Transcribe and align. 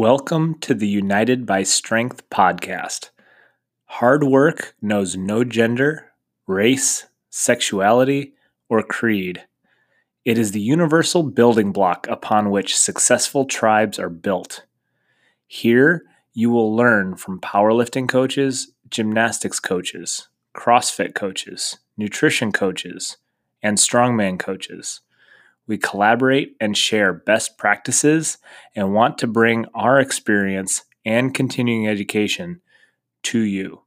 Welcome 0.00 0.54
to 0.60 0.72
the 0.72 0.88
United 0.88 1.44
by 1.44 1.62
Strength 1.62 2.30
podcast. 2.30 3.10
Hard 3.84 4.24
work 4.24 4.74
knows 4.80 5.14
no 5.14 5.44
gender, 5.44 6.12
race, 6.46 7.04
sexuality, 7.28 8.32
or 8.70 8.82
creed. 8.82 9.44
It 10.24 10.38
is 10.38 10.52
the 10.52 10.60
universal 10.62 11.22
building 11.22 11.70
block 11.70 12.06
upon 12.08 12.48
which 12.48 12.78
successful 12.78 13.44
tribes 13.44 13.98
are 13.98 14.08
built. 14.08 14.64
Here, 15.46 16.04
you 16.32 16.48
will 16.48 16.74
learn 16.74 17.14
from 17.16 17.38
powerlifting 17.38 18.08
coaches, 18.08 18.72
gymnastics 18.88 19.60
coaches, 19.60 20.28
CrossFit 20.56 21.14
coaches, 21.14 21.76
nutrition 21.98 22.52
coaches, 22.52 23.18
and 23.62 23.76
strongman 23.76 24.38
coaches 24.38 25.02
we 25.70 25.78
collaborate 25.78 26.56
and 26.60 26.76
share 26.76 27.12
best 27.12 27.56
practices 27.56 28.38
and 28.74 28.92
want 28.92 29.16
to 29.18 29.28
bring 29.28 29.64
our 29.72 30.00
experience 30.00 30.82
and 31.04 31.32
continuing 31.32 31.86
education 31.86 32.60
to 33.22 33.38
you. 33.38 33.80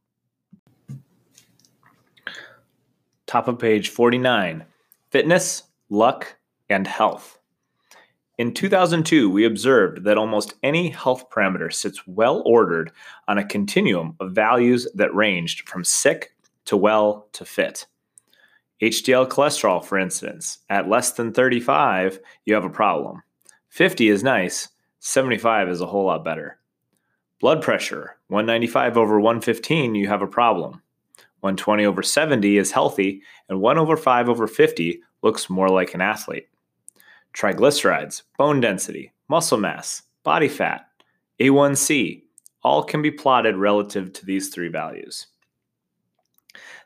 Top 3.26 3.48
of 3.48 3.58
page 3.58 3.90
49 3.90 4.64
Fitness, 5.10 5.64
Luck, 5.90 6.36
and 6.70 6.86
Health. 6.86 7.38
In 8.38 8.54
2002, 8.54 9.28
we 9.28 9.44
observed 9.44 10.04
that 10.04 10.16
almost 10.16 10.54
any 10.62 10.88
health 10.88 11.28
parameter 11.28 11.70
sits 11.70 12.06
well 12.06 12.42
ordered 12.46 12.92
on 13.28 13.36
a 13.36 13.44
continuum 13.44 14.16
of 14.20 14.32
values 14.32 14.88
that 14.94 15.14
ranged 15.14 15.68
from 15.68 15.84
sick 15.84 16.34
to 16.64 16.78
well 16.78 17.28
to 17.32 17.44
fit. 17.44 17.86
HDL 18.82 19.28
cholesterol, 19.28 19.84
for 19.84 19.98
instance, 19.98 20.58
at 20.68 20.88
less 20.88 21.12
than 21.12 21.32
35, 21.32 22.18
you 22.44 22.54
have 22.54 22.64
a 22.64 22.70
problem. 22.70 23.22
50 23.68 24.08
is 24.08 24.22
nice, 24.22 24.68
75 25.00 25.68
is 25.68 25.80
a 25.80 25.86
whole 25.86 26.06
lot 26.06 26.24
better. 26.24 26.58
Blood 27.40 27.62
pressure, 27.62 28.16
195 28.28 28.96
over 28.96 29.20
115, 29.20 29.94
you 29.94 30.08
have 30.08 30.22
a 30.22 30.26
problem. 30.26 30.82
120 31.40 31.84
over 31.84 32.02
70 32.02 32.56
is 32.56 32.72
healthy, 32.72 33.22
and 33.48 33.60
1 33.60 33.78
over 33.78 33.96
5 33.96 34.28
over 34.28 34.46
50 34.46 35.02
looks 35.22 35.50
more 35.50 35.68
like 35.68 35.94
an 35.94 36.00
athlete. 36.00 36.48
Triglycerides, 37.34 38.22
bone 38.38 38.60
density, 38.60 39.12
muscle 39.28 39.58
mass, 39.58 40.02
body 40.22 40.48
fat, 40.48 40.86
A1C, 41.40 42.22
all 42.62 42.82
can 42.82 43.02
be 43.02 43.10
plotted 43.10 43.56
relative 43.56 44.12
to 44.14 44.24
these 44.24 44.48
three 44.48 44.68
values. 44.68 45.26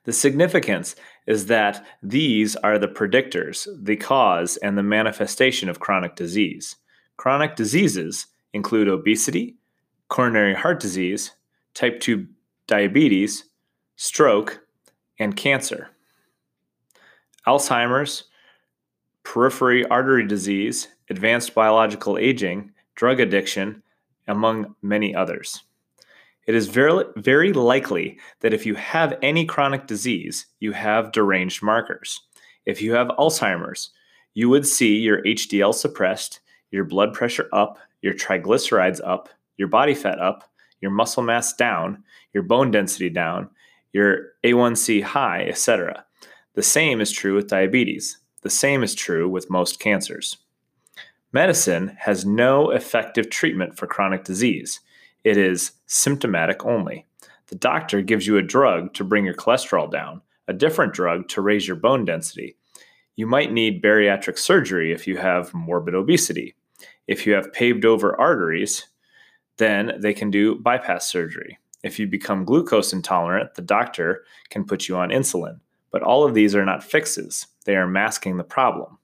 The 0.08 0.14
significance 0.14 0.96
is 1.26 1.48
that 1.48 1.84
these 2.02 2.56
are 2.56 2.78
the 2.78 2.88
predictors, 2.88 3.68
the 3.78 3.96
cause, 3.96 4.56
and 4.56 4.78
the 4.78 4.82
manifestation 4.82 5.68
of 5.68 5.80
chronic 5.80 6.16
disease. 6.16 6.76
Chronic 7.18 7.56
diseases 7.56 8.26
include 8.54 8.88
obesity, 8.88 9.56
coronary 10.08 10.54
heart 10.54 10.80
disease, 10.80 11.32
type 11.74 12.00
2 12.00 12.26
diabetes, 12.66 13.50
stroke, 13.96 14.62
and 15.18 15.36
cancer. 15.36 15.90
Alzheimer's, 17.46 18.24
periphery 19.24 19.84
artery 19.88 20.26
disease, 20.26 20.88
advanced 21.10 21.54
biological 21.54 22.16
aging, 22.16 22.72
drug 22.94 23.20
addiction, 23.20 23.82
among 24.26 24.74
many 24.80 25.14
others. 25.14 25.64
It 26.48 26.54
is 26.54 26.66
very, 26.66 27.04
very 27.16 27.52
likely 27.52 28.18
that 28.40 28.54
if 28.54 28.64
you 28.64 28.74
have 28.74 29.18
any 29.20 29.44
chronic 29.44 29.86
disease, 29.86 30.46
you 30.60 30.72
have 30.72 31.12
deranged 31.12 31.62
markers. 31.62 32.22
If 32.64 32.80
you 32.80 32.94
have 32.94 33.08
Alzheimer's, 33.18 33.90
you 34.32 34.48
would 34.48 34.66
see 34.66 34.96
your 34.96 35.22
HDL 35.24 35.74
suppressed, 35.74 36.40
your 36.70 36.84
blood 36.84 37.12
pressure 37.12 37.50
up, 37.52 37.78
your 38.00 38.14
triglycerides 38.14 38.98
up, 39.04 39.28
your 39.58 39.68
body 39.68 39.92
fat 39.92 40.18
up, 40.20 40.50
your 40.80 40.90
muscle 40.90 41.22
mass 41.22 41.52
down, 41.52 42.02
your 42.32 42.44
bone 42.44 42.70
density 42.70 43.10
down, 43.10 43.50
your 43.92 44.32
A1C 44.42 45.02
high, 45.02 45.42
etc. 45.42 46.06
The 46.54 46.62
same 46.62 47.02
is 47.02 47.12
true 47.12 47.34
with 47.34 47.48
diabetes. 47.48 48.16
The 48.40 48.48
same 48.48 48.82
is 48.82 48.94
true 48.94 49.28
with 49.28 49.50
most 49.50 49.80
cancers. 49.80 50.38
Medicine 51.30 51.94
has 52.00 52.24
no 52.24 52.70
effective 52.70 53.28
treatment 53.28 53.76
for 53.76 53.86
chronic 53.86 54.24
disease. 54.24 54.80
It 55.24 55.36
is 55.36 55.72
symptomatic 55.86 56.64
only. 56.64 57.06
The 57.48 57.56
doctor 57.56 58.02
gives 58.02 58.26
you 58.26 58.36
a 58.36 58.42
drug 58.42 58.94
to 58.94 59.04
bring 59.04 59.24
your 59.24 59.34
cholesterol 59.34 59.90
down, 59.90 60.22
a 60.46 60.52
different 60.52 60.92
drug 60.92 61.28
to 61.28 61.40
raise 61.40 61.66
your 61.66 61.76
bone 61.76 62.04
density. 62.04 62.56
You 63.16 63.26
might 63.26 63.52
need 63.52 63.82
bariatric 63.82 64.38
surgery 64.38 64.92
if 64.92 65.06
you 65.06 65.16
have 65.16 65.52
morbid 65.52 65.94
obesity. 65.94 66.54
If 67.06 67.26
you 67.26 67.32
have 67.32 67.52
paved 67.52 67.84
over 67.84 68.18
arteries, 68.20 68.86
then 69.56 69.98
they 69.98 70.14
can 70.14 70.30
do 70.30 70.56
bypass 70.56 71.10
surgery. 71.10 71.58
If 71.82 71.98
you 71.98 72.06
become 72.06 72.44
glucose 72.44 72.92
intolerant, 72.92 73.54
the 73.54 73.62
doctor 73.62 74.24
can 74.50 74.64
put 74.64 74.88
you 74.88 74.96
on 74.96 75.10
insulin. 75.10 75.60
But 75.90 76.02
all 76.02 76.24
of 76.24 76.34
these 76.34 76.54
are 76.54 76.64
not 76.64 76.84
fixes, 76.84 77.46
they 77.64 77.76
are 77.76 77.86
masking 77.86 78.36
the 78.36 78.44
problem. 78.44 78.97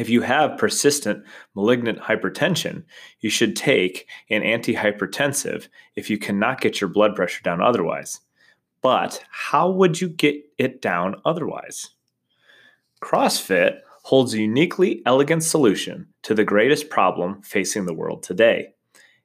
If 0.00 0.08
you 0.08 0.22
have 0.22 0.56
persistent 0.56 1.26
malignant 1.54 1.98
hypertension, 1.98 2.84
you 3.20 3.28
should 3.28 3.54
take 3.54 4.08
an 4.30 4.40
antihypertensive 4.40 5.68
if 5.94 6.08
you 6.08 6.16
cannot 6.16 6.62
get 6.62 6.80
your 6.80 6.88
blood 6.88 7.14
pressure 7.14 7.42
down 7.42 7.60
otherwise. 7.60 8.18
But 8.80 9.22
how 9.30 9.70
would 9.70 10.00
you 10.00 10.08
get 10.08 10.36
it 10.56 10.80
down 10.80 11.16
otherwise? 11.26 11.90
CrossFit 13.02 13.80
holds 14.04 14.32
a 14.32 14.40
uniquely 14.40 15.02
elegant 15.04 15.44
solution 15.44 16.06
to 16.22 16.32
the 16.32 16.44
greatest 16.44 16.88
problem 16.88 17.42
facing 17.42 17.84
the 17.84 17.92
world 17.92 18.22
today. 18.22 18.72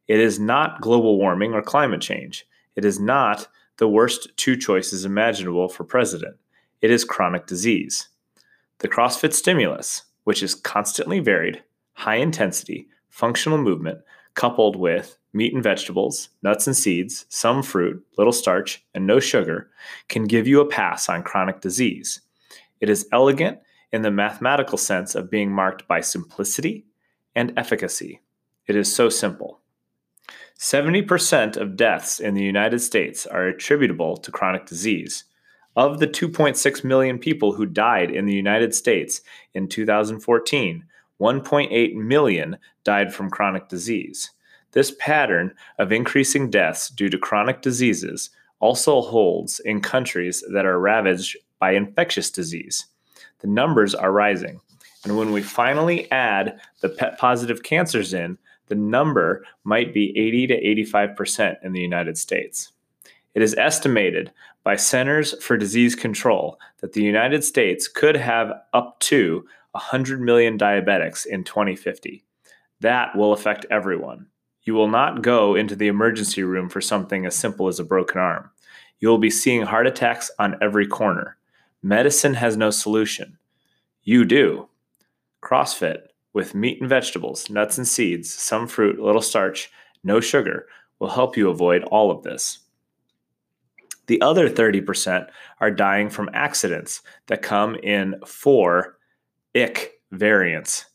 It 0.09 0.19
is 0.19 0.41
not 0.41 0.81
global 0.81 1.17
warming 1.17 1.53
or 1.53 1.61
climate 1.61 2.01
change. 2.01 2.45
It 2.75 2.83
is 2.83 2.99
not 2.99 3.47
the 3.77 3.87
worst 3.87 4.27
two 4.35 4.57
choices 4.57 5.05
imaginable 5.05 5.69
for 5.69 5.85
president. 5.85 6.35
It 6.81 6.91
is 6.91 7.05
chronic 7.05 7.47
disease. 7.47 8.09
The 8.79 8.89
CrossFit 8.89 9.31
stimulus, 9.31 10.01
which 10.25 10.43
is 10.43 10.53
constantly 10.53 11.19
varied, 11.19 11.63
high 11.93 12.17
intensity, 12.17 12.89
functional 13.09 13.57
movement 13.57 13.99
coupled 14.33 14.75
with 14.75 15.17
meat 15.33 15.53
and 15.53 15.63
vegetables, 15.63 16.29
nuts 16.43 16.67
and 16.67 16.75
seeds, 16.75 17.25
some 17.29 17.63
fruit, 17.63 18.05
little 18.17 18.33
starch, 18.33 18.85
and 18.93 19.07
no 19.07 19.19
sugar, 19.19 19.69
can 20.07 20.25
give 20.25 20.47
you 20.47 20.59
a 20.59 20.67
pass 20.67 21.09
on 21.09 21.23
chronic 21.23 21.61
disease. 21.61 22.21
It 22.79 22.89
is 22.89 23.07
elegant 23.11 23.59
in 23.91 24.01
the 24.01 24.11
mathematical 24.11 24.77
sense 24.77 25.15
of 25.15 25.31
being 25.31 25.51
marked 25.51 25.87
by 25.87 26.01
simplicity 26.01 26.85
and 27.33 27.53
efficacy. 27.57 28.21
It 28.67 28.75
is 28.75 28.93
so 28.93 29.09
simple. 29.09 29.59
70% 30.59 31.57
of 31.57 31.75
deaths 31.75 32.19
in 32.19 32.33
the 32.33 32.43
United 32.43 32.79
States 32.79 33.25
are 33.25 33.47
attributable 33.47 34.17
to 34.17 34.31
chronic 34.31 34.65
disease, 34.65 35.25
of 35.75 35.99
the 35.99 36.07
2.6 36.07 36.83
million 36.83 37.19
people 37.19 37.53
who 37.53 37.65
died 37.65 38.09
in 38.09 38.25
the 38.25 38.33
United 38.33 38.73
States 38.73 39.21
in 39.53 39.67
2014, 39.67 40.83
1.8 41.19 41.95
million 41.95 42.57
died 42.83 43.13
from 43.13 43.29
chronic 43.29 43.67
disease. 43.67 44.31
This 44.71 44.93
pattern 44.99 45.53
of 45.79 45.91
increasing 45.91 46.49
deaths 46.49 46.89
due 46.89 47.09
to 47.09 47.17
chronic 47.17 47.61
diseases 47.61 48.29
also 48.59 49.01
holds 49.01 49.59
in 49.59 49.81
countries 49.81 50.43
that 50.51 50.65
are 50.65 50.79
ravaged 50.79 51.37
by 51.59 51.71
infectious 51.71 52.29
disease. 52.29 52.85
The 53.39 53.47
numbers 53.47 53.95
are 53.95 54.11
rising. 54.11 54.59
And 55.03 55.17
when 55.17 55.31
we 55.31 55.41
finally 55.41 56.11
add 56.11 56.59
the 56.81 56.89
PET 56.89 57.17
positive 57.17 57.63
cancers 57.63 58.13
in, 58.13 58.37
the 58.67 58.75
number 58.75 59.45
might 59.63 59.93
be 59.93 60.17
80 60.17 60.47
to 60.47 60.61
85% 60.91 61.57
in 61.63 61.73
the 61.73 61.81
United 61.81 62.17
States. 62.17 62.71
It 63.35 63.41
is 63.41 63.55
estimated 63.55 64.31
by 64.65 64.75
Centers 64.75 65.41
for 65.43 65.57
Disease 65.57 65.93
Control 65.93 66.59
that 66.81 66.93
the 66.93 67.03
United 67.03 67.43
States 67.43 67.87
could 67.87 68.17
have 68.17 68.51
up 68.73 68.99
to 69.01 69.45
100 69.71 70.19
million 70.19 70.57
diabetics 70.57 71.23
in 71.25 71.43
2050. 71.43 72.25
That 72.81 73.15
will 73.15 73.31
affect 73.31 73.67
everyone. 73.69 74.25
You 74.63 74.73
will 74.73 74.87
not 74.87 75.21
go 75.21 75.53
into 75.53 75.75
the 75.75 75.87
emergency 75.87 76.41
room 76.41 76.67
for 76.67 76.81
something 76.81 77.27
as 77.27 77.35
simple 77.35 77.67
as 77.67 77.79
a 77.79 77.83
broken 77.83 78.19
arm. 78.19 78.49
You 78.99 79.07
will 79.07 79.19
be 79.19 79.29
seeing 79.29 79.61
heart 79.61 79.85
attacks 79.85 80.31
on 80.39 80.57
every 80.63 80.87
corner. 80.87 81.37
Medicine 81.83 82.33
has 82.33 82.57
no 82.57 82.71
solution. 82.71 83.37
You 84.01 84.25
do. 84.25 84.67
CrossFit, 85.43 86.07
with 86.33 86.55
meat 86.55 86.81
and 86.81 86.89
vegetables, 86.89 87.51
nuts 87.51 87.77
and 87.77 87.87
seeds, 87.87 88.33
some 88.33 88.65
fruit, 88.65 88.99
little 88.99 89.21
starch, 89.21 89.69
no 90.03 90.19
sugar, 90.19 90.65
will 90.97 91.09
help 91.09 91.37
you 91.37 91.51
avoid 91.51 91.83
all 91.83 92.09
of 92.09 92.23
this. 92.23 92.64
The 94.07 94.21
other 94.21 94.49
30% 94.49 95.27
are 95.59 95.71
dying 95.71 96.09
from 96.09 96.29
accidents 96.33 97.01
that 97.27 97.41
come 97.41 97.75
in 97.75 98.15
four 98.25 98.97
ick 99.55 99.93
variants 100.11 100.85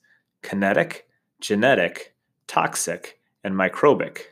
kinetic, 0.43 1.07
genetic, 1.41 2.15
toxic, 2.47 3.21
and 3.45 3.55
microbic. 3.55 4.23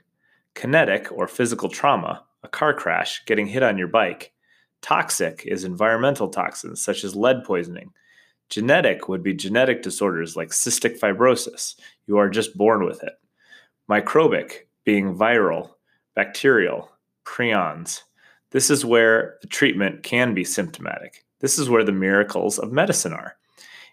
Kinetic, 0.55 1.13
or 1.13 1.29
physical 1.29 1.69
trauma, 1.69 2.25
a 2.43 2.49
car 2.49 2.75
crash, 2.75 3.25
getting 3.27 3.47
hit 3.47 3.63
on 3.63 3.79
your 3.79 3.89
bike. 3.89 4.33
Toxic 4.81 5.43
is 5.47 5.65
environmental 5.65 6.29
toxins 6.29 6.83
such 6.83 7.05
as 7.05 7.15
lead 7.15 7.45
poisoning. 7.45 7.93
Genetic 8.49 9.09
would 9.09 9.23
be 9.23 9.35
genetic 9.35 9.83
disorders 9.83 10.37
like 10.37 10.49
cystic 10.49 10.99
fibrosis. 10.99 11.75
You 12.07 12.17
are 12.17 12.31
just 12.31 12.57
born 12.57 12.85
with 12.85 13.03
it. 13.03 13.13
Microbic 13.91 14.67
being 14.85 15.15
viral, 15.15 15.71
bacterial, 16.15 16.91
prions. 17.25 18.03
This 18.51 18.71
is 18.71 18.85
where 18.85 19.37
the 19.43 19.47
treatment 19.47 20.03
can 20.03 20.35
be 20.35 20.45
symptomatic. 20.45 21.25
This 21.41 21.59
is 21.59 21.69
where 21.69 21.85
the 21.85 21.93
miracles 21.93 22.59
of 22.59 22.73
medicine 22.73 23.13
are. 23.13 23.37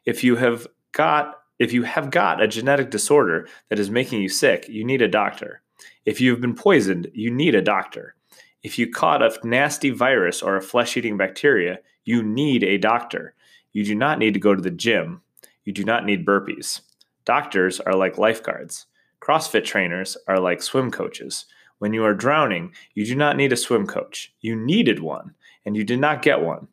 If 0.05 0.23
you 0.23 0.35
have 0.35 0.67
got 0.91 1.35
if 1.57 1.71
you 1.71 1.83
have 1.83 2.11
got 2.11 2.41
a 2.41 2.47
genetic 2.47 2.89
disorder 2.89 3.47
that 3.69 3.79
is 3.79 3.89
making 3.89 4.21
you 4.21 4.27
sick, 4.27 4.67
you 4.67 4.83
need 4.83 5.01
a 5.01 5.07
doctor. 5.07 5.61
If 6.05 6.19
you've 6.19 6.41
been 6.41 6.55
poisoned, 6.55 7.07
you 7.13 7.31
need 7.31 7.55
a 7.55 7.61
doctor. 7.61 8.15
If 8.61 8.77
you 8.77 8.91
caught 8.91 9.21
a 9.21 9.47
nasty 9.47 9.89
virus 9.89 10.41
or 10.41 10.57
a 10.57 10.61
flesh 10.61 10.97
eating 10.97 11.15
bacteria, 11.15 11.79
you 12.03 12.23
need 12.23 12.63
a 12.63 12.77
doctor. 12.77 13.35
You 13.71 13.85
do 13.85 13.95
not 13.95 14.19
need 14.19 14.33
to 14.33 14.39
go 14.39 14.53
to 14.53 14.61
the 14.61 14.71
gym. 14.71 15.21
You 15.63 15.71
do 15.71 15.83
not 15.83 16.05
need 16.05 16.25
burpees. 16.25 16.81
Doctors 17.25 17.79
are 17.79 17.95
like 17.95 18.17
lifeguards. 18.17 18.85
CrossFit 19.21 19.63
trainers 19.63 20.17
are 20.27 20.39
like 20.39 20.61
swim 20.61 20.91
coaches. 20.91 21.45
When 21.80 21.94
you 21.94 22.04
are 22.06 22.13
drowning, 22.13 22.74
you 22.94 23.06
do 23.06 23.16
not 23.16 23.38
need 23.38 23.51
a 23.54 23.57
swim 23.57 23.86
coach. 23.86 24.33
You 24.42 24.56
needed 24.56 25.00
one, 25.00 25.33
and 25.66 25.75
you 25.75 25.83
did 25.83 26.00
not 26.00 26.22
get 26.22 26.42
one. 26.42 26.68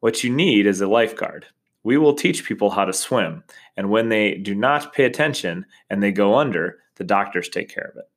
What 0.00 0.24
you 0.24 0.30
need 0.30 0.66
is 0.66 0.80
a 0.80 0.88
lifeguard. 0.88 1.46
We 1.84 1.96
will 1.96 2.14
teach 2.14 2.44
people 2.44 2.70
how 2.70 2.84
to 2.84 2.92
swim, 2.92 3.44
and 3.76 3.90
when 3.90 4.08
they 4.08 4.34
do 4.34 4.54
not 4.54 4.92
pay 4.92 5.04
attention 5.04 5.64
and 5.90 6.02
they 6.02 6.12
go 6.12 6.34
under, 6.34 6.78
the 6.96 7.04
doctors 7.04 7.48
take 7.48 7.68
care 7.68 7.90
of 7.92 7.96
it. 7.96 8.10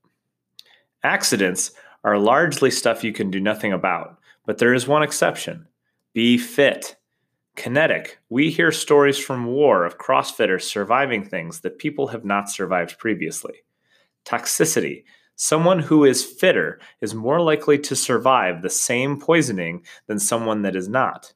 Accidents 1.04 1.72
are 2.04 2.18
largely 2.18 2.72
stuff 2.72 3.04
you 3.04 3.14
can 3.14 3.32
do 3.32 3.40
nothing 3.40 3.74
about, 3.74 4.20
but 4.46 4.58
there 4.58 4.74
is 4.74 4.88
one 4.88 5.04
exception 5.04 5.68
be 6.14 6.38
fit. 6.38 6.98
Kinetic. 7.56 8.18
We 8.30 8.50
hear 8.50 8.72
stories 8.72 9.18
from 9.18 9.46
war 9.46 9.86
of 9.86 9.98
CrossFitters 9.98 10.64
surviving 10.64 11.24
things 11.24 11.62
that 11.62 11.80
people 11.80 12.08
have 12.08 12.26
not 12.26 12.50
survived 12.50 12.98
previously. 12.98 13.64
Toxicity. 14.26 15.04
Someone 15.44 15.80
who 15.80 16.06
is 16.06 16.24
fitter 16.24 16.80
is 17.02 17.16
more 17.16 17.42
likely 17.42 17.80
to 17.80 17.96
survive 17.96 18.62
the 18.62 18.70
same 18.70 19.20
poisoning 19.20 19.84
than 20.06 20.20
someone 20.20 20.62
that 20.62 20.76
is 20.76 20.88
not. 20.88 21.34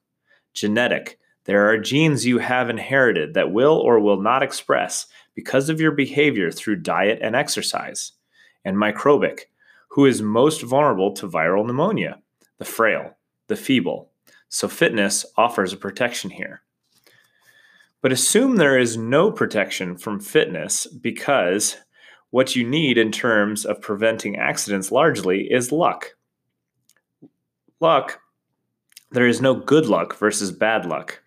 Genetic. 0.54 1.18
There 1.46 1.68
are 1.68 1.80
genes 1.80 2.24
you 2.24 2.38
have 2.38 2.70
inherited 2.70 3.34
that 3.34 3.52
will 3.52 3.74
or 3.74 4.00
will 4.00 4.22
not 4.22 4.44
express 4.44 5.08
because 5.34 5.70
of 5.70 5.82
your 5.82 5.92
behavior 5.92 6.52
through 6.52 6.84
diet 6.84 7.18
and 7.20 7.36
exercise. 7.36 8.12
And 8.64 8.78
microbic. 8.78 9.46
Who 9.88 10.06
is 10.06 10.22
most 10.22 10.62
vulnerable 10.62 11.12
to 11.14 11.28
viral 11.28 11.66
pneumonia? 11.66 12.22
The 12.60 12.66
frail, 12.66 13.18
the 13.48 13.56
feeble, 13.56 14.12
so 14.50 14.68
fitness 14.68 15.26
offers 15.36 15.74
a 15.74 15.78
protection 15.78 16.30
here. 16.30 16.62
But 18.04 18.12
assume 18.12 18.58
there 18.58 18.78
is 18.78 18.98
no 18.98 19.32
protection 19.32 19.98
from 19.98 20.20
fitness 20.20 20.86
because 20.86 21.78
what 22.36 22.54
you 22.54 22.68
need 22.68 22.98
in 22.98 23.14
terms 23.14 23.66
of 23.66 23.80
preventing 23.80 24.36
accidents 24.36 24.92
largely 24.92 25.48
is 25.50 25.72
luck. 25.72 26.16
Luck, 27.80 28.20
there 29.12 29.26
is 29.26 29.40
no 29.40 29.56
good 29.56 29.86
luck 29.86 30.18
versus 30.18 30.52
bad 30.52 30.86
luck. 30.86 31.24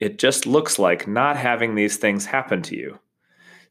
It 0.00 0.18
just 0.18 0.46
looks 0.46 0.78
like 0.78 1.06
not 1.06 1.36
having 1.36 1.74
these 1.74 1.98
things 1.98 2.24
happen 2.24 2.62
to 2.62 2.74
you. 2.74 2.98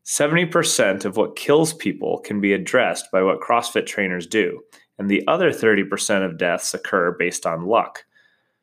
70% 0.05 1.05
of 1.05 1.17
what 1.17 1.35
kills 1.35 1.73
people 1.73 2.19
can 2.19 2.39
be 2.39 2.53
addressed 2.53 3.07
by 3.11 3.23
what 3.23 3.41
CrossFit 3.41 3.87
trainers 3.87 4.27
do, 4.27 4.61
and 4.99 5.09
the 5.09 5.27
other 5.27 5.49
30% 5.49 6.23
of 6.23 6.37
deaths 6.37 6.71
occur 6.71 7.15
based 7.17 7.47
on 7.47 7.65
luck. 7.65 8.05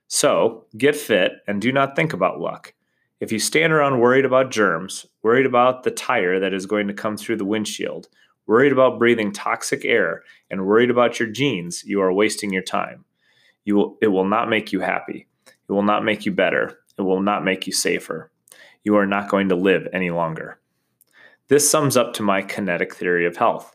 So 0.07 0.67
get 0.79 0.95
fit 0.95 1.33
and 1.49 1.61
do 1.61 1.73
not 1.73 1.97
think 1.97 2.13
about 2.13 2.39
luck. 2.39 2.73
If 3.25 3.33
you 3.33 3.39
stand 3.39 3.73
around 3.73 4.01
worried 4.01 4.27
about 4.27 4.51
germs, 4.51 5.07
worried 5.23 5.47
about 5.47 5.83
the 5.83 5.91
tire 5.91 6.39
that 6.41 6.53
is 6.53 6.67
going 6.67 6.89
to 6.89 6.93
come 6.93 7.17
through 7.17 7.39
the 7.39 7.47
windshield, 7.47 8.07
worried 8.47 8.71
about 8.71 8.99
breathing 8.99 9.33
toxic 9.33 9.83
air, 9.83 10.23
and 10.51 10.67
worried 10.67 10.91
about 10.91 11.19
your 11.19 11.31
genes, 11.31 11.85
you 11.87 12.03
are 12.03 12.13
wasting 12.13 12.53
your 12.53 12.63
time. 12.63 13.07
You 13.65 13.77
will, 13.77 13.99
it 14.03 14.09
will 14.09 14.27
not 14.27 14.51
make 14.51 14.73
you 14.73 14.81
happy. 14.81 15.27
It 15.47 15.73
will 15.73 15.83
not 15.83 16.05
make 16.05 16.27
you 16.27 16.33
better. 16.33 16.81
It 16.99 17.01
will 17.01 17.23
not 17.23 17.47
make 17.47 17.67
you 17.67 17.73
safer. 17.73 18.31
You 18.83 18.95
are 18.97 19.07
not 19.07 19.31
going 19.31 19.49
to 19.49 19.57
live 19.57 19.89
any 19.91 20.11
longer. 20.11 20.61
This 21.49 21.71
sums 21.71 21.97
up 21.97 22.13
to 22.15 22.23
my 22.23 22.43
kinetic 22.43 22.95
theory 22.95 23.25
of 23.25 23.39
health. 23.39 23.75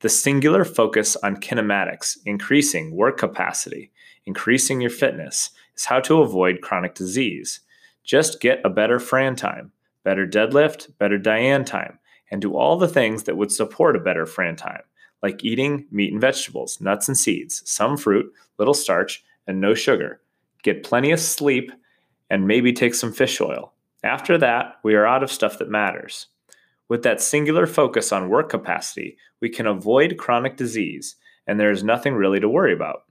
The 0.00 0.08
singular 0.08 0.64
focus 0.64 1.14
on 1.14 1.36
kinematics, 1.36 2.16
increasing 2.26 2.96
work 2.96 3.16
capacity, 3.16 3.92
increasing 4.26 4.80
your 4.80 4.90
fitness, 4.90 5.50
is 5.76 5.84
how 5.84 6.00
to 6.00 6.20
avoid 6.20 6.62
chronic 6.62 6.96
disease. 6.96 7.60
Just 8.08 8.40
get 8.40 8.62
a 8.64 8.70
better 8.70 8.98
Fran 8.98 9.36
time, 9.36 9.70
better 10.02 10.26
deadlift, 10.26 10.96
better 10.96 11.18
Diane 11.18 11.66
time, 11.66 11.98
and 12.30 12.40
do 12.40 12.56
all 12.56 12.78
the 12.78 12.88
things 12.88 13.24
that 13.24 13.36
would 13.36 13.52
support 13.52 13.96
a 13.96 14.00
better 14.00 14.24
Fran 14.24 14.56
time, 14.56 14.80
like 15.22 15.44
eating 15.44 15.86
meat 15.90 16.10
and 16.10 16.20
vegetables, 16.20 16.80
nuts 16.80 17.06
and 17.08 17.18
seeds, 17.18 17.62
some 17.66 17.98
fruit, 17.98 18.32
little 18.56 18.72
starch, 18.72 19.22
and 19.46 19.60
no 19.60 19.74
sugar. 19.74 20.22
Get 20.62 20.84
plenty 20.84 21.10
of 21.10 21.20
sleep 21.20 21.70
and 22.30 22.46
maybe 22.46 22.72
take 22.72 22.94
some 22.94 23.12
fish 23.12 23.42
oil. 23.42 23.74
After 24.02 24.38
that, 24.38 24.76
we 24.82 24.94
are 24.94 25.06
out 25.06 25.22
of 25.22 25.30
stuff 25.30 25.58
that 25.58 25.68
matters. 25.68 26.28
With 26.88 27.02
that 27.02 27.20
singular 27.20 27.66
focus 27.66 28.10
on 28.10 28.30
work 28.30 28.48
capacity, 28.48 29.18
we 29.40 29.50
can 29.50 29.66
avoid 29.66 30.16
chronic 30.16 30.56
disease, 30.56 31.16
and 31.46 31.60
there 31.60 31.70
is 31.70 31.84
nothing 31.84 32.14
really 32.14 32.40
to 32.40 32.48
worry 32.48 32.72
about. 32.72 33.02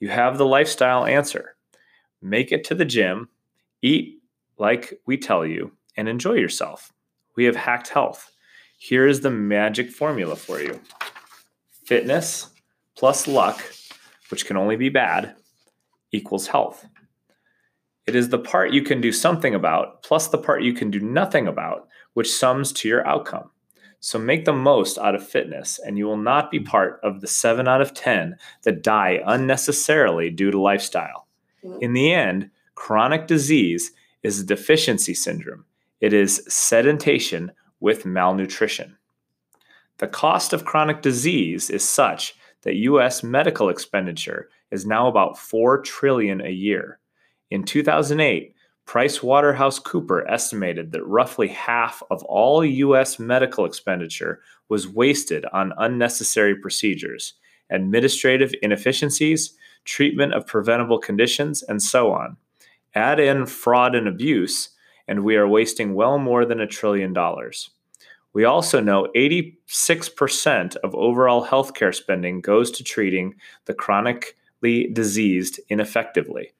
You 0.00 0.08
have 0.08 0.38
the 0.38 0.46
lifestyle 0.46 1.04
answer 1.04 1.54
make 2.20 2.50
it 2.50 2.64
to 2.64 2.74
the 2.74 2.84
gym, 2.84 3.28
eat 3.80 4.19
like 4.60 5.00
we 5.06 5.16
tell 5.16 5.44
you, 5.44 5.72
and 5.96 6.08
enjoy 6.08 6.34
yourself. 6.34 6.92
We 7.36 7.44
have 7.44 7.56
hacked 7.56 7.88
health. 7.88 8.30
Here 8.78 9.06
is 9.06 9.20
the 9.20 9.30
magic 9.30 9.90
formula 9.90 10.36
for 10.36 10.60
you 10.60 10.80
fitness 11.84 12.50
plus 12.96 13.26
luck, 13.26 13.60
which 14.30 14.46
can 14.46 14.56
only 14.56 14.76
be 14.76 14.88
bad, 14.88 15.34
equals 16.12 16.46
health. 16.46 16.86
It 18.06 18.14
is 18.14 18.28
the 18.28 18.38
part 18.38 18.72
you 18.72 18.82
can 18.82 19.00
do 19.00 19.10
something 19.10 19.54
about 19.56 20.04
plus 20.04 20.28
the 20.28 20.38
part 20.38 20.62
you 20.62 20.72
can 20.72 20.90
do 20.90 21.00
nothing 21.00 21.48
about, 21.48 21.88
which 22.14 22.32
sums 22.32 22.72
to 22.74 22.88
your 22.88 23.04
outcome. 23.06 23.50
So 23.98 24.18
make 24.18 24.44
the 24.44 24.52
most 24.52 24.98
out 24.98 25.14
of 25.14 25.26
fitness, 25.26 25.80
and 25.84 25.98
you 25.98 26.06
will 26.06 26.16
not 26.16 26.50
be 26.50 26.60
part 26.60 27.00
of 27.02 27.20
the 27.20 27.26
7 27.26 27.66
out 27.66 27.80
of 27.80 27.92
10 27.92 28.36
that 28.62 28.82
die 28.82 29.20
unnecessarily 29.26 30.30
due 30.30 30.50
to 30.50 30.60
lifestyle. 30.60 31.26
In 31.80 31.92
the 31.92 32.12
end, 32.12 32.50
chronic 32.74 33.26
disease 33.26 33.92
is 34.22 34.44
deficiency 34.44 35.14
syndrome. 35.14 35.64
It 36.00 36.12
is 36.12 36.44
sedentation 36.48 37.52
with 37.80 38.06
malnutrition. 38.06 38.96
The 39.98 40.08
cost 40.08 40.52
of 40.52 40.64
chronic 40.64 41.02
disease 41.02 41.68
is 41.70 41.86
such 41.86 42.34
that 42.62 42.76
US 42.76 43.22
medical 43.22 43.68
expenditure 43.68 44.48
is 44.70 44.86
now 44.86 45.08
about 45.08 45.38
4 45.38 45.82
trillion 45.82 46.40
a 46.40 46.50
year. 46.50 46.98
In 47.50 47.64
2008, 47.64 48.54
Price 48.86 49.22
Waterhouse 49.22 49.78
Cooper 49.78 50.28
estimated 50.28 50.90
that 50.92 51.06
roughly 51.06 51.48
half 51.48 52.02
of 52.10 52.22
all 52.24 52.64
US 52.64 53.18
medical 53.18 53.64
expenditure 53.64 54.40
was 54.68 54.88
wasted 54.88 55.44
on 55.52 55.72
unnecessary 55.78 56.56
procedures, 56.56 57.34
administrative 57.70 58.52
inefficiencies, 58.62 59.56
treatment 59.84 60.34
of 60.34 60.46
preventable 60.46 60.98
conditions, 60.98 61.62
and 61.62 61.82
so 61.82 62.12
on. 62.12 62.36
Add 62.94 63.20
in 63.20 63.46
fraud 63.46 63.94
and 63.94 64.08
abuse, 64.08 64.70
and 65.06 65.24
we 65.24 65.36
are 65.36 65.48
wasting 65.48 65.94
well 65.94 66.18
more 66.18 66.44
than 66.44 66.60
a 66.60 66.66
trillion 66.66 67.12
dollars. 67.12 67.70
We 68.32 68.44
also 68.44 68.80
know 68.80 69.08
86% 69.16 70.76
of 70.76 70.94
overall 70.94 71.46
healthcare 71.46 71.94
spending 71.94 72.40
goes 72.40 72.70
to 72.72 72.84
treating 72.84 73.34
the 73.64 73.74
chronically 73.74 74.88
diseased 74.92 75.60
ineffectively. 75.68 76.52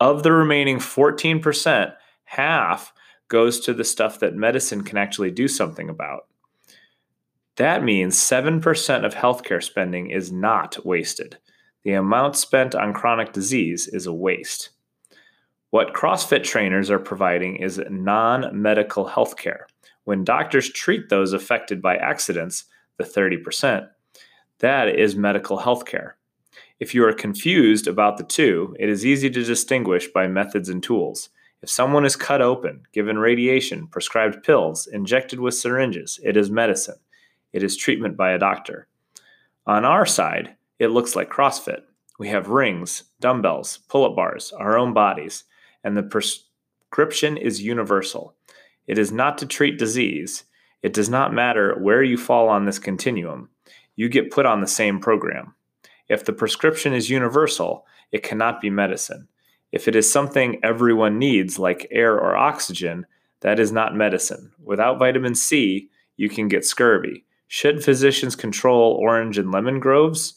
Of 0.00 0.22
the 0.22 0.32
remaining 0.32 0.78
14%, 0.78 1.94
half 2.24 2.92
goes 3.28 3.60
to 3.60 3.72
the 3.72 3.84
stuff 3.84 4.20
that 4.20 4.34
medicine 4.34 4.84
can 4.84 4.98
actually 4.98 5.30
do 5.30 5.48
something 5.48 5.88
about. 5.88 6.26
That 7.56 7.82
means 7.82 8.16
7% 8.16 9.04
of 9.04 9.14
healthcare 9.14 9.62
spending 9.62 10.10
is 10.10 10.32
not 10.32 10.84
wasted. 10.84 11.38
The 11.84 11.92
amount 11.92 12.36
spent 12.36 12.74
on 12.74 12.92
chronic 12.92 13.32
disease 13.32 13.88
is 13.88 14.06
a 14.06 14.12
waste. 14.12 14.70
What 15.72 15.94
CrossFit 15.94 16.44
trainers 16.44 16.90
are 16.90 16.98
providing 16.98 17.56
is 17.56 17.80
non 17.88 18.60
medical 18.60 19.08
healthcare. 19.08 19.62
When 20.04 20.22
doctors 20.22 20.68
treat 20.70 21.08
those 21.08 21.32
affected 21.32 21.80
by 21.80 21.96
accidents, 21.96 22.66
the 22.98 23.04
30%, 23.04 23.88
that 24.58 24.88
is 24.90 25.16
medical 25.16 25.60
healthcare. 25.60 26.12
If 26.78 26.94
you 26.94 27.02
are 27.06 27.14
confused 27.14 27.86
about 27.86 28.18
the 28.18 28.24
two, 28.24 28.76
it 28.78 28.90
is 28.90 29.06
easy 29.06 29.30
to 29.30 29.44
distinguish 29.44 30.08
by 30.08 30.26
methods 30.26 30.68
and 30.68 30.82
tools. 30.82 31.30
If 31.62 31.70
someone 31.70 32.04
is 32.04 32.16
cut 32.16 32.42
open, 32.42 32.82
given 32.92 33.16
radiation, 33.16 33.86
prescribed 33.86 34.42
pills, 34.42 34.86
injected 34.86 35.40
with 35.40 35.54
syringes, 35.54 36.20
it 36.22 36.36
is 36.36 36.50
medicine. 36.50 36.98
It 37.54 37.62
is 37.62 37.78
treatment 37.78 38.18
by 38.18 38.32
a 38.32 38.38
doctor. 38.38 38.88
On 39.66 39.86
our 39.86 40.04
side, 40.04 40.54
it 40.78 40.88
looks 40.88 41.16
like 41.16 41.30
CrossFit. 41.30 41.80
We 42.18 42.28
have 42.28 42.48
rings, 42.48 43.04
dumbbells, 43.20 43.78
pull 43.88 44.04
up 44.04 44.14
bars, 44.14 44.52
our 44.52 44.76
own 44.76 44.92
bodies, 44.92 45.44
and 45.84 45.96
the 45.96 46.02
prescription 46.02 47.36
is 47.36 47.62
universal. 47.62 48.34
It 48.86 48.98
is 48.98 49.12
not 49.12 49.38
to 49.38 49.46
treat 49.46 49.78
disease, 49.78 50.44
It 50.82 50.92
does 50.92 51.08
not 51.08 51.32
matter 51.32 51.76
where 51.78 52.02
you 52.02 52.16
fall 52.16 52.48
on 52.48 52.64
this 52.64 52.78
continuum, 52.78 53.48
you 53.94 54.08
get 54.08 54.32
put 54.32 54.46
on 54.46 54.60
the 54.60 54.66
same 54.66 54.98
program. 54.98 55.54
If 56.08 56.24
the 56.24 56.32
prescription 56.32 56.92
is 56.92 57.08
universal, 57.08 57.86
it 58.10 58.22
cannot 58.22 58.60
be 58.60 58.68
medicine. 58.68 59.28
If 59.70 59.88
it 59.88 59.96
is 59.96 60.10
something 60.10 60.60
everyone 60.62 61.18
needs, 61.18 61.58
like 61.58 61.86
air 61.90 62.14
or 62.14 62.36
oxygen, 62.36 63.06
that 63.40 63.58
is 63.58 63.72
not 63.72 63.96
medicine. 63.96 64.52
Without 64.62 64.98
vitamin 64.98 65.34
C, 65.34 65.88
you 66.16 66.28
can 66.28 66.48
get 66.48 66.64
scurvy. 66.64 67.24
Should 67.46 67.84
physicians 67.84 68.36
control 68.36 68.98
orange 69.00 69.38
and 69.38 69.52
lemon 69.52 69.78
groves, 69.78 70.34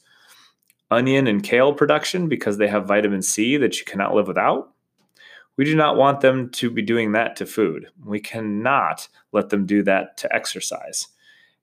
onion 0.91 1.27
and 1.27 1.43
kale 1.43 1.73
production 1.73 2.29
because 2.29 2.57
they 2.57 2.67
have 2.67 2.87
vitamin 2.87 3.21
C 3.21 3.57
that 3.57 3.79
you 3.79 3.85
cannot 3.85 4.13
live 4.13 4.27
without? 4.27 4.71
We 5.57 5.65
do 5.65 5.75
not 5.75 5.95
want 5.95 6.21
them 6.21 6.49
to 6.51 6.69
be 6.69 6.81
doing 6.81 7.13
that 7.13 7.35
to 7.37 7.45
food. 7.45 7.87
We 8.03 8.19
cannot 8.19 9.07
let 9.31 9.49
them 9.49 9.65
do 9.65 9.83
that 9.83 10.17
to 10.17 10.35
exercise. 10.35 11.07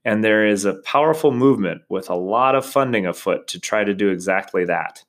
And 0.05 0.25
there 0.25 0.47
is 0.47 0.65
a 0.65 0.81
powerful 0.83 1.31
movement 1.31 1.83
with 1.89 2.11
a 2.11 2.15
lot 2.15 2.55
of 2.55 2.67
funding 2.67 3.07
afoot 3.07 3.47
to 3.49 3.61
try 3.61 3.85
to 3.85 3.95
do 3.95 4.09
exactly 4.09 4.65
that. 4.65 5.05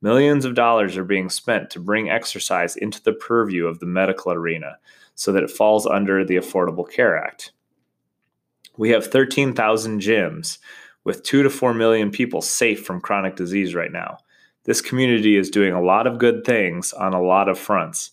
Millions 0.00 0.44
of 0.44 0.54
dollars 0.54 0.96
are 0.96 1.04
being 1.04 1.30
spent 1.30 1.70
to 1.70 1.80
bring 1.80 2.10
exercise 2.10 2.74
into 2.74 3.00
the 3.02 3.12
purview 3.12 3.66
of 3.66 3.78
the 3.78 3.86
medical 3.86 4.32
arena 4.32 4.78
so 5.14 5.30
that 5.30 5.44
it 5.44 5.50
falls 5.50 5.86
under 5.86 6.24
the 6.24 6.36
Affordable 6.36 6.90
Care 6.90 7.16
Act. 7.16 7.52
We 8.76 8.90
have 8.90 9.06
13,000 9.06 10.00
gyms 10.00 10.58
with 11.04 11.22
2 11.22 11.42
to 11.42 11.50
4 11.50 11.74
million 11.74 12.10
people 12.10 12.40
safe 12.40 12.84
from 12.84 13.00
chronic 13.00 13.36
disease 13.36 13.74
right 13.74 13.92
now. 13.92 14.18
This 14.64 14.80
community 14.80 15.36
is 15.36 15.50
doing 15.50 15.72
a 15.72 15.82
lot 15.82 16.06
of 16.06 16.18
good 16.18 16.44
things 16.44 16.92
on 16.92 17.12
a 17.12 17.22
lot 17.22 17.48
of 17.48 17.58
fronts. 17.58 18.11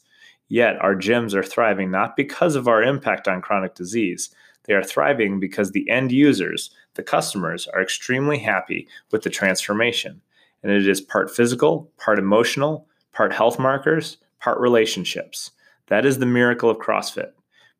Yet 0.49 0.81
our 0.81 0.95
gyms 0.95 1.33
are 1.35 1.43
thriving 1.43 1.91
not 1.91 2.15
because 2.15 2.55
of 2.55 2.67
our 2.67 2.83
impact 2.83 3.27
on 3.27 3.41
chronic 3.41 3.75
disease. 3.75 4.33
They 4.65 4.73
are 4.73 4.83
thriving 4.83 5.39
because 5.39 5.71
the 5.71 5.89
end 5.89 6.11
users, 6.11 6.71
the 6.95 7.03
customers, 7.03 7.67
are 7.67 7.81
extremely 7.81 8.39
happy 8.39 8.87
with 9.11 9.21
the 9.21 9.29
transformation. 9.29 10.21
And 10.61 10.71
it 10.71 10.87
is 10.87 10.99
part 10.99 11.29
physical, 11.31 11.91
part 11.97 12.19
emotional, 12.19 12.87
part 13.13 13.31
health 13.31 13.59
markers, 13.59 14.17
part 14.39 14.59
relationships. 14.59 15.51
That 15.87 16.05
is 16.05 16.19
the 16.19 16.25
miracle 16.25 16.69
of 16.69 16.77
CrossFit. 16.77 17.31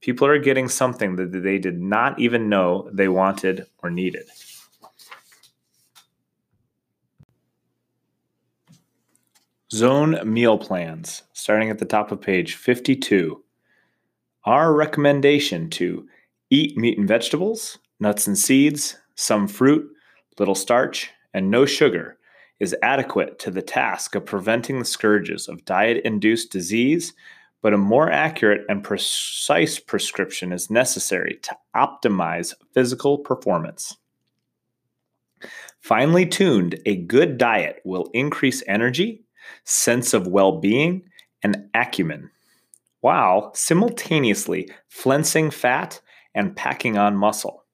People 0.02 0.28
are 0.28 0.40
getting 0.40 0.70
something 0.70 1.16
that 1.18 1.32
they 1.32 1.58
did 1.58 1.80
not 1.80 2.20
even 2.20 2.50
know 2.50 2.90
they 2.94 3.08
wanted 3.08 3.66
or 3.84 3.90
needed. 3.90 4.28
Zone 9.72 10.20
meal 10.26 10.58
plans, 10.58 11.22
starting 11.34 11.70
at 11.70 11.78
the 11.78 11.86
top 11.86 12.12
of 12.12 12.20
page 12.20 12.56
52. 12.56 13.44
Our 14.46 14.74
recommendation 14.74 15.70
to 15.72 16.08
eat 16.50 16.76
meat 16.76 16.98
and 16.98 17.08
vegetables, 17.08 17.78
nuts 18.00 18.26
and 18.26 18.36
seeds, 18.36 18.98
some 19.14 19.48
fruit, 19.48 19.88
little 20.40 20.56
starch, 20.56 21.12
and 21.36 21.52
no 21.52 21.68
sugar 21.68 22.18
is 22.60 22.76
adequate 22.82 23.38
to 23.40 23.52
the 23.52 23.62
task 23.62 24.16
of 24.16 24.26
preventing 24.26 24.80
the 24.80 24.86
scourges 24.86 25.48
of 25.48 25.66
diet 25.66 26.02
induced 26.04 26.52
disease, 26.52 27.14
but 27.62 27.74
a 27.74 27.78
more 27.78 28.10
accurate 28.10 28.66
and 28.70 28.84
precise 28.84 29.78
prescription 29.78 30.52
is 30.52 30.72
necessary 30.72 31.38
to 31.44 31.56
optimize 31.76 32.56
physical 32.74 33.20
performance. 33.20 33.98
Finely 35.80 36.26
tuned, 36.26 36.80
a 36.88 36.96
good 36.96 37.38
diet 37.38 37.82
will 37.86 38.10
increase 38.14 38.64
energy 38.68 39.26
sense 39.64 40.14
of 40.14 40.28
well 40.28 40.60
being, 40.60 41.04
and 41.44 41.70
acumen, 41.74 42.30
while 43.02 43.54
simultaneously 43.54 44.70
flensing 44.88 45.52
fat 45.52 46.02
and 46.36 46.56
packing 46.56 46.98
on 46.98 47.16
muscle. 47.16 47.66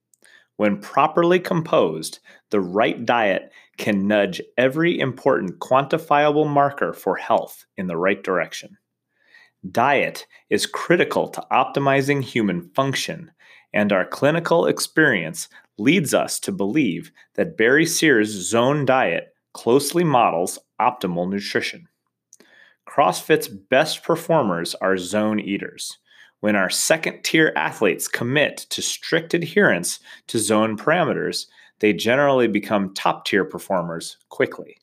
When 0.57 0.79
properly 0.79 1.39
composed, 1.39 2.19
the 2.49 2.61
right 2.61 3.05
diet 3.05 3.51
can 3.77 4.07
nudge 4.07 4.41
every 4.57 4.99
important 4.99 5.59
quantifiable 5.59 6.47
marker 6.47 6.93
for 6.93 7.17
health 7.17 7.65
in 7.75 7.87
the 7.87 7.97
right 7.97 8.23
direction. 8.23 8.77
Diet 9.69 10.27
is 10.49 10.65
critical 10.65 11.27
to 11.29 11.45
optimizing 11.51 12.21
human 12.21 12.69
function, 12.69 13.31
and 13.73 13.91
our 13.91 14.05
clinical 14.05 14.67
experience 14.67 15.49
leads 15.77 16.13
us 16.13 16.39
to 16.39 16.51
believe 16.51 17.11
that 17.33 17.57
Barry 17.57 17.85
Sears' 17.85 18.29
zone 18.29 18.85
diet 18.85 19.34
closely 19.55 20.03
models 20.03 20.59
optimal 20.81 21.29
nutrition. 21.29 21.87
CrossFit's 22.87 23.47
best 23.47 24.03
performers 24.03 24.75
are 24.75 24.97
zone 24.97 25.39
eaters. 25.39 25.97
When 26.41 26.57
our 26.57 26.69
second 26.69 27.23
tier 27.23 27.53
athletes 27.55 28.09
commit 28.09 28.57
to 28.69 28.81
strict 28.81 29.33
adherence 29.33 30.01
to 30.27 30.39
zone 30.39 30.77
parameters, 30.77 31.45
they 31.79 31.93
generally 31.93 32.49
become 32.49 32.93
top 32.93 33.23
tier 33.25 33.45
performers 33.45 34.17
quickly. 34.27 34.77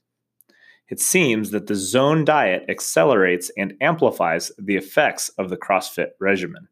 It 0.88 1.00
seems 1.00 1.50
that 1.50 1.66
the 1.66 1.74
zone 1.74 2.24
diet 2.24 2.64
accelerates 2.70 3.50
and 3.58 3.74
amplifies 3.82 4.50
the 4.58 4.76
effects 4.76 5.28
of 5.36 5.50
the 5.50 5.58
CrossFit 5.58 6.12
regimen. 6.18 6.66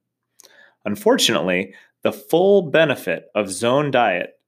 Unfortunately, 0.86 1.74
the 2.02 2.12
full 2.12 2.62
benefit 2.62 3.26
of 3.34 3.50
zone 3.50 3.90
diet 3.90 4.39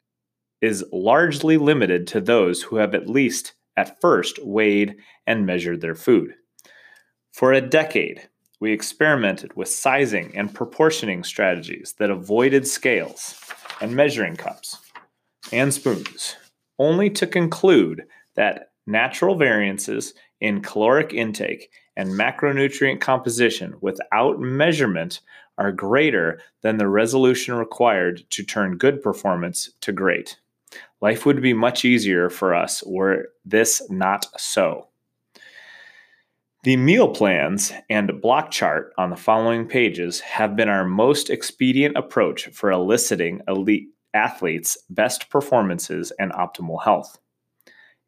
is 0.63 0.85
largely 0.93 1.59
limited 1.59 2.07
to 2.07 2.21
those 2.21 2.63
who 2.63 2.77
have 2.77 2.95
at 2.95 3.11
least 3.11 3.53
at 3.77 4.01
first 4.01 4.39
weighed 4.43 4.97
and 5.27 5.45
measured 5.45 5.81
their 5.81 5.95
food. 5.95 6.35
For 7.33 7.53
a 7.53 7.61
decade, 7.61 8.29
we 8.61 8.73
experimented 8.73 9.57
with 9.57 9.69
sizing 9.69 10.37
and 10.37 10.55
proportioning 10.55 11.25
strategies 11.25 11.95
that 11.99 12.11
avoided 12.11 12.67
scales 12.67 13.35
and 13.81 13.97
measuring 13.97 14.37
cups 14.37 14.79
and 15.53 15.75
spoons, 15.75 16.37
only 16.79 17.11
to 17.11 17.27
conclude 17.27 18.05
that 18.37 18.71
natural 18.87 19.35
variances 19.35 20.15
in 20.41 20.61
caloric 20.61 21.13
intake 21.13 21.71
and 21.97 22.11
macronutrient 22.11 23.01
composition 23.01 23.75
without 23.81 24.39
measurement 24.39 25.21
are 25.59 25.73
greater 25.73 26.41
than 26.63 26.77
the 26.77 26.89
resolution 26.89 27.55
required 27.55 28.23
to 28.31 28.45
turn 28.45 28.79
good 28.79 29.03
performance 29.03 29.71
to 29.81 29.93
great. 29.93 30.39
Life 31.03 31.27
would 31.27 31.43
be 31.43 31.53
much 31.53 31.85
easier 31.85 32.31
for 32.31 32.55
us 32.55 32.81
were 32.87 33.31
this 33.45 33.83
not 33.91 34.25
so. 34.41 34.87
The 36.63 36.77
meal 36.77 37.09
plans 37.09 37.73
and 37.91 38.21
block 38.23 38.53
chart 38.53 38.93
on 38.97 39.11
the 39.11 39.17
following 39.17 39.67
pages 39.67 40.21
have 40.21 40.55
been 40.55 40.69
our 40.69 40.85
most 40.85 41.29
expedient 41.29 41.97
approach 41.97 42.47
for 42.53 42.71
eliciting 42.71 43.41
elite 43.49 43.89
athletes' 44.15 44.79
best 44.91 45.29
performances 45.29 46.13
and 46.21 46.31
optimal 46.35 46.85
health. 46.85 47.19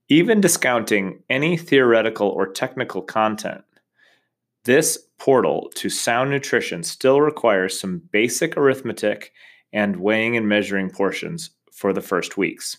Even 0.09 0.41
discounting 0.41 1.21
any 1.29 1.57
theoretical 1.57 2.29
or 2.29 2.47
technical 2.47 3.03
content, 3.03 3.65
this 4.65 4.99
portal 5.19 5.69
to 5.75 5.91
sound 5.91 6.31
nutrition 6.31 6.85
still 6.85 7.21
requires 7.21 7.81
some 7.81 8.03
basic 8.13 8.57
arithmetic 8.57 9.33
and 9.73 9.97
weighing 9.97 10.37
and 10.37 10.49
measuring 10.49 10.91
portions 10.91 11.51
for 11.73 11.93
the 11.93 12.01
first 12.01 12.37
weeks. 12.37 12.77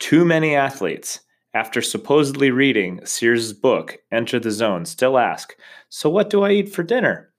Too 0.00 0.24
many 0.24 0.56
athletes, 0.56 1.20
after 1.52 1.82
supposedly 1.82 2.50
reading 2.50 3.04
Sears' 3.04 3.52
book, 3.52 3.98
Enter 4.10 4.40
the 4.40 4.50
Zone, 4.50 4.86
still 4.86 5.18
ask, 5.18 5.54
So 5.90 6.08
what 6.08 6.30
do 6.30 6.42
I 6.42 6.52
eat 6.52 6.72
for 6.72 6.82
dinner? 6.82 7.30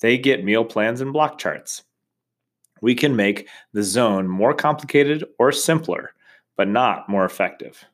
They 0.00 0.16
get 0.16 0.42
meal 0.42 0.64
plans 0.64 1.02
and 1.02 1.12
block 1.12 1.38
charts. 1.38 1.84
We 2.80 2.94
can 2.94 3.14
make 3.14 3.48
the 3.74 3.82
zone 3.82 4.26
more 4.26 4.54
complicated 4.54 5.24
or 5.38 5.52
simpler, 5.52 6.12
but 6.56 6.66
not 6.66 7.10
more 7.10 7.26
effective. 7.26 7.84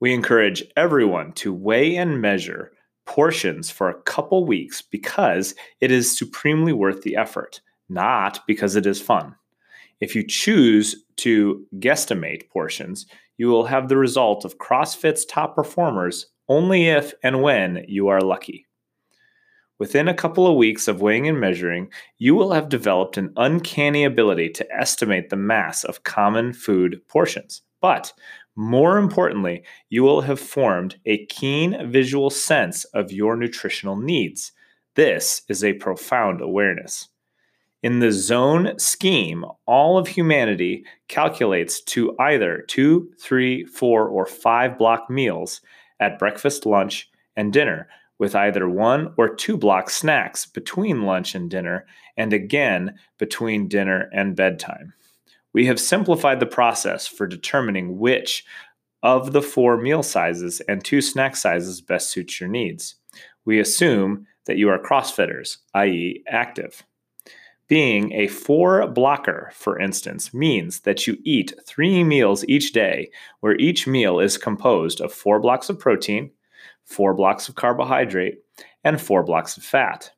We 0.00 0.12
encourage 0.12 0.62
everyone 0.76 1.32
to 1.32 1.52
weigh 1.52 1.96
and 1.96 2.20
measure 2.20 2.72
portions 3.06 3.70
for 3.70 3.88
a 3.88 4.02
couple 4.02 4.44
weeks 4.44 4.82
because 4.82 5.54
it 5.80 5.90
is 5.90 6.16
supremely 6.16 6.74
worth 6.74 7.02
the 7.02 7.16
effort, 7.16 7.62
not 7.88 8.46
because 8.46 8.76
it 8.76 8.84
is 8.84 9.00
fun. 9.00 9.34
If 10.00 10.14
you 10.14 10.26
choose 10.26 11.04
to 11.18 11.66
guesstimate 11.76 12.48
portions, 12.50 13.06
you 13.36 13.48
will 13.48 13.66
have 13.66 13.88
the 13.88 13.96
result 13.96 14.44
of 14.44 14.58
CrossFit's 14.58 15.24
top 15.24 15.54
performers 15.54 16.26
only 16.48 16.88
if 16.88 17.14
and 17.22 17.42
when 17.42 17.84
you 17.88 18.08
are 18.08 18.20
lucky. 18.20 18.66
Within 19.78 20.08
a 20.08 20.14
couple 20.14 20.46
of 20.46 20.56
weeks 20.56 20.88
of 20.88 21.00
weighing 21.00 21.28
and 21.28 21.38
measuring, 21.38 21.88
you 22.18 22.34
will 22.34 22.52
have 22.52 22.68
developed 22.68 23.16
an 23.16 23.32
uncanny 23.36 24.04
ability 24.04 24.48
to 24.50 24.72
estimate 24.72 25.30
the 25.30 25.36
mass 25.36 25.84
of 25.84 26.02
common 26.02 26.52
food 26.52 27.00
portions. 27.08 27.62
But 27.80 28.12
more 28.56 28.98
importantly, 28.98 29.62
you 29.88 30.02
will 30.02 30.22
have 30.22 30.40
formed 30.40 30.98
a 31.06 31.26
keen 31.26 31.92
visual 31.92 32.28
sense 32.28 32.84
of 32.86 33.12
your 33.12 33.36
nutritional 33.36 33.96
needs. 33.96 34.50
This 34.96 35.42
is 35.48 35.62
a 35.62 35.74
profound 35.74 36.40
awareness. 36.40 37.08
In 37.82 38.00
the 38.00 38.10
zone 38.10 38.76
scheme, 38.78 39.44
all 39.66 39.98
of 39.98 40.08
humanity 40.08 40.84
calculates 41.06 41.80
to 41.82 42.16
either 42.18 42.64
two, 42.66 43.12
three, 43.20 43.64
four, 43.64 44.08
or 44.08 44.26
five 44.26 44.76
block 44.76 45.08
meals 45.08 45.60
at 46.00 46.18
breakfast, 46.18 46.66
lunch, 46.66 47.08
and 47.36 47.52
dinner 47.52 47.88
with 48.18 48.34
either 48.34 48.68
one 48.68 49.14
or 49.16 49.32
two 49.32 49.56
block 49.56 49.90
snacks 49.90 50.44
between 50.44 51.02
lunch 51.02 51.36
and 51.36 51.50
dinner, 51.50 51.86
and 52.16 52.32
again 52.32 52.98
between 53.16 53.68
dinner 53.68 54.10
and 54.12 54.34
bedtime. 54.34 54.92
We 55.52 55.66
have 55.66 55.78
simplified 55.78 56.40
the 56.40 56.46
process 56.46 57.06
for 57.06 57.28
determining 57.28 57.98
which 57.98 58.44
of 59.04 59.32
the 59.32 59.42
four 59.42 59.76
meal 59.76 60.02
sizes 60.02 60.60
and 60.62 60.84
two 60.84 61.00
snack 61.00 61.36
sizes 61.36 61.80
best 61.80 62.10
suits 62.10 62.40
your 62.40 62.48
needs. 62.48 62.96
We 63.44 63.60
assume 63.60 64.26
that 64.46 64.56
you 64.56 64.68
are 64.68 64.82
CrossFitters, 64.82 65.58
i.e., 65.74 66.24
active. 66.28 66.84
Being 67.68 68.12
a 68.12 68.28
four 68.28 68.86
blocker, 68.88 69.50
for 69.54 69.78
instance, 69.78 70.32
means 70.32 70.80
that 70.80 71.06
you 71.06 71.18
eat 71.22 71.52
three 71.66 72.02
meals 72.02 72.42
each 72.48 72.72
day, 72.72 73.10
where 73.40 73.56
each 73.56 73.86
meal 73.86 74.20
is 74.20 74.38
composed 74.38 75.02
of 75.02 75.12
four 75.12 75.38
blocks 75.38 75.68
of 75.68 75.78
protein, 75.78 76.30
four 76.86 77.12
blocks 77.12 77.46
of 77.46 77.56
carbohydrate, 77.56 78.38
and 78.84 78.98
four 78.98 79.22
blocks 79.22 79.58
of 79.58 79.62
fat. 79.62 80.10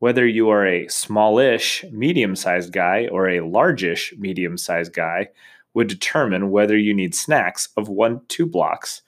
Whether 0.00 0.26
you 0.26 0.50
are 0.50 0.66
a 0.66 0.86
smallish, 0.88 1.82
medium 1.90 2.36
sized 2.36 2.74
guy 2.74 3.08
or 3.10 3.28
a 3.28 3.40
largish, 3.40 4.12
medium 4.18 4.58
sized 4.58 4.92
guy 4.92 5.28
would 5.72 5.88
determine 5.88 6.50
whether 6.50 6.76
you 6.76 6.92
need 6.92 7.14
snacks 7.14 7.70
of 7.78 7.88
one, 7.88 8.20
two 8.28 8.44
blocks 8.44 9.00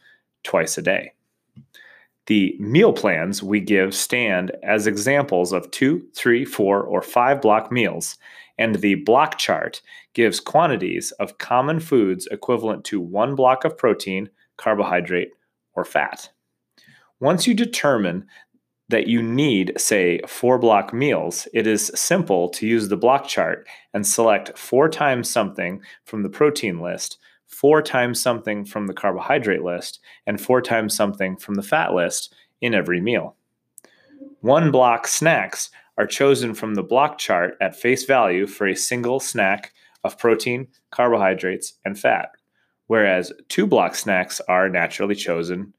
twice 0.43 0.79
a 0.79 0.83
day. 0.83 1.13
The 2.31 2.55
meal 2.61 2.93
plans 2.93 3.43
we 3.43 3.59
give 3.59 3.93
stand 3.93 4.53
as 4.63 4.87
examples 4.87 5.53
of 5.53 5.69
two, 5.73 6.07
three, 6.15 6.45
four, 6.45 6.81
or 6.81 7.03
five 7.03 7.43
block 7.43 7.73
meals, 7.73 8.19
and 8.57 8.77
the 8.77 8.95
block 8.95 9.37
chart 9.37 9.83
gives 10.15 10.39
quantities 10.39 11.11
of 11.19 11.39
common 11.39 11.81
foods 11.81 12.29
equivalent 12.31 12.85
to 12.85 13.01
one 13.01 13.35
block 13.35 13.65
of 13.65 13.77
protein, 13.77 14.31
carbohydrate, 14.59 15.33
or 15.75 15.85
fat. 15.85 16.31
Once 17.19 17.49
you 17.49 17.55
determine 17.55 18.25
that 18.89 19.09
you 19.09 19.21
need, 19.21 19.73
say, 19.77 20.21
four 20.29 20.57
block 20.57 20.95
meals, 20.95 21.49
it 21.53 21.67
is 21.67 21.91
simple 21.97 22.49
to 22.51 22.65
use 22.65 22.89
the 22.89 22.97
block 22.97 23.27
chart 23.27 23.67
and 23.93 24.07
select 24.07 24.57
four 24.57 24.89
times 24.89 25.29
something 25.29 25.83
from 26.05 26.23
the 26.23 26.29
protein 26.29 26.79
list 26.79 27.19
four 27.51 27.83
times 27.83 28.23
something 28.23 28.65
from 28.65 28.87
the 28.87 28.95
carbohydrate 28.95 29.63
list 29.63 30.01
and 30.27 30.41
four 30.41 30.63
times 30.63 30.95
something 30.95 31.37
from 31.37 31.57
the 31.57 31.63
fat 31.63 31.93
list 31.93 32.35
in 32.61 32.75
every 32.75 33.01
meal. 33.01 33.37
One 34.41 34.71
block 34.71 35.07
snacks 35.07 35.71
are 35.99 36.07
chosen 36.07 36.55
from 36.55 36.75
the 36.75 36.83
block 36.83 37.19
chart 37.19 37.57
at 37.61 37.77
face 37.77 38.05
value 38.05 38.47
for 38.47 38.67
a 38.67 38.77
single 38.77 39.21
snack 39.21 39.73
of 40.05 40.19
protein, 40.19 40.69
carbohydrates, 40.91 41.75
and 41.85 41.99
fat, 41.99 42.31
whereas 42.87 43.33
two 43.49 43.67
block 43.67 43.95
snacks 43.95 44.41
are 44.49 44.69
naturally 44.69 45.15
chosen 45.15 45.75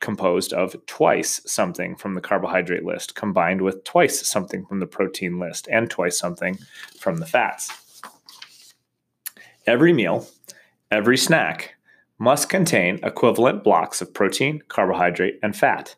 composed 0.00 0.52
of 0.52 0.74
twice 0.86 1.40
something 1.46 1.94
from 1.94 2.14
the 2.14 2.20
carbohydrate 2.20 2.84
list 2.84 3.14
combined 3.14 3.60
with 3.60 3.84
twice 3.84 4.26
something 4.26 4.64
from 4.66 4.80
the 4.80 4.86
protein 4.86 5.38
list 5.38 5.68
and 5.70 5.90
twice 5.90 6.18
something 6.18 6.58
from 6.98 7.18
the 7.18 7.26
fats. 7.26 7.70
Every 9.66 9.92
meal 9.92 10.26
Every 10.90 11.18
snack 11.18 11.74
must 12.16 12.48
contain 12.48 13.00
equivalent 13.02 13.64
blocks 13.64 14.00
of 14.00 14.14
protein, 14.14 14.62
carbohydrate, 14.68 15.40
and 15.42 15.56
fat. 15.56 15.96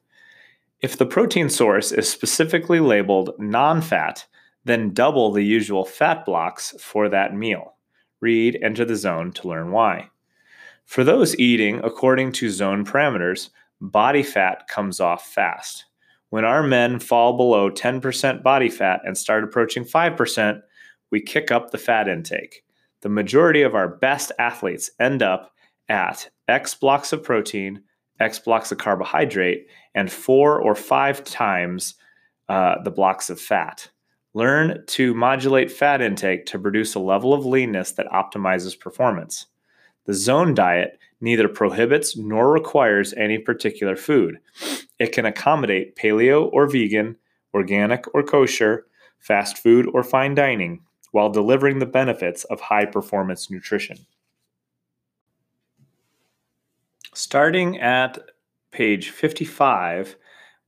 If 0.80 0.97
the 0.97 1.04
protein 1.04 1.50
source 1.50 1.92
is 1.92 2.09
specifically 2.09 2.80
labeled 2.80 3.35
non 3.38 3.83
fat, 3.83 4.26
then 4.64 4.95
double 4.95 5.30
the 5.30 5.42
usual 5.42 5.85
fat 5.85 6.25
blocks 6.25 6.75
for 6.80 7.11
that 7.11 7.35
meal. 7.35 7.75
Read 8.21 8.59
Enter 8.62 8.87
the 8.87 8.97
Zone 8.97 9.30
to 9.33 9.49
learn 9.49 9.73
why. 9.73 10.09
For 10.87 11.04
those 11.04 11.38
eating 11.38 11.80
according 11.85 12.33
to 12.33 12.49
zone 12.49 12.87
parameters, 12.87 13.50
body 13.83 14.23
fat 14.23 14.68
comes 14.68 15.00
off 15.00 15.26
fast. 15.26 15.85
When 16.30 16.47
our 16.47 16.62
men 16.62 16.99
fall 16.99 17.37
below 17.37 17.71
10% 17.71 18.43
body 18.43 18.71
fat 18.71 19.00
and 19.04 19.19
start 19.19 19.45
approaching 19.45 19.84
5%, 19.84 20.63
we 21.10 21.21
kick 21.21 21.50
up 21.50 21.71
the 21.71 21.78
fat 21.78 22.08
intake 22.08 22.65
the 23.00 23.08
majority 23.08 23.63
of 23.63 23.75
our 23.75 23.89
best 23.89 24.32
athletes 24.39 24.91
end 24.99 25.23
up 25.23 25.52
at 25.89 26.28
X 26.49 26.75
blocks 26.75 27.13
of 27.13 27.23
protein, 27.23 27.82
X 28.21 28.39
blocks 28.39 28.73
of 28.73 28.78
carbohydrate, 28.78 29.67
and 29.95 30.11
four 30.11 30.61
or 30.61 30.75
five 30.75 31.25
times 31.25 31.95
uh, 32.49 32.82
the 32.82 32.91
blocks 32.91 33.30
of 33.30 33.41
fat. 33.41 33.91
Learn 34.34 34.84
to 34.87 35.15
modulate 35.15 35.71
fat 35.71 36.00
intake 36.00 36.47
to 36.47 36.58
produce 36.58 36.95
a 36.95 37.00
level 37.00 37.32
of 37.32 37.47
leanness 37.47 37.93
that 37.93 38.06
optimizes 38.08 38.78
performance. 38.78 39.47
The 40.06 40.15
zone 40.15 40.54
diet 40.54 40.99
neither 41.21 41.49
prohibits 41.49 42.17
nor 42.17 42.52
requires 42.52 43.13
any 43.15 43.39
particular 43.39 43.97
food. 43.97 44.39
It 44.99 45.13
can 45.13 45.26
accommodate 45.26 45.97
paleo 45.97 46.50
or 46.52 46.67
vegan, 46.69 47.17
organic 47.54 48.04
or 48.15 48.23
kosher, 48.23 48.87
fast 49.19 49.58
food 49.58 49.89
or 49.93 50.02
fine 50.02 50.34
dining 50.34 50.80
while 51.12 51.30
delivering 51.30 51.78
the 51.78 51.86
benefits 51.86 52.44
of 52.44 52.60
high 52.60 52.84
performance 52.84 53.50
nutrition. 53.50 53.99
Starting 57.14 57.78
at 57.80 58.18
page 58.71 59.10
55, 59.10 60.16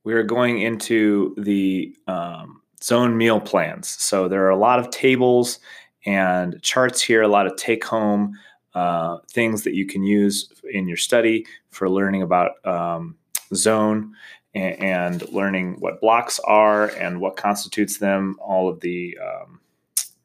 we're 0.05 0.22
going 0.22 0.61
into 0.61 1.35
the 1.38 1.94
um, 2.07 2.62
zone 2.83 3.16
meal 3.16 3.40
plans. 3.40 3.88
So 3.88 4.29
there 4.29 4.44
are 4.44 4.50
a 4.50 4.57
lot 4.57 4.79
of 4.79 4.90
tables 4.90 5.61
and 6.07 6.61
charts 6.62 7.03
here, 7.03 7.22
a 7.22 7.29
lot 7.29 7.46
of 7.46 7.57
take 7.57 7.85
home 7.85 8.37
uh, 8.74 9.18
things 9.31 9.62
that 9.64 9.74
you 9.74 9.87
can 9.87 10.03
use 10.03 10.48
in 10.72 10.88
your 10.88 10.96
study 10.96 11.44
for 11.70 11.88
learning 11.88 12.22
about 12.22 12.64
um, 12.66 13.16
zone 13.55 14.14
and, 14.55 15.29
learning 15.33 15.76
what 15.79 16.00
blocks 16.00 16.40
are 16.40 16.88
and 16.96 17.20
what 17.20 17.37
constitutes 17.37 17.98
them, 17.98 18.37
all 18.40 18.68
of 18.68 18.81
the 18.81 19.16
um, 19.22 19.60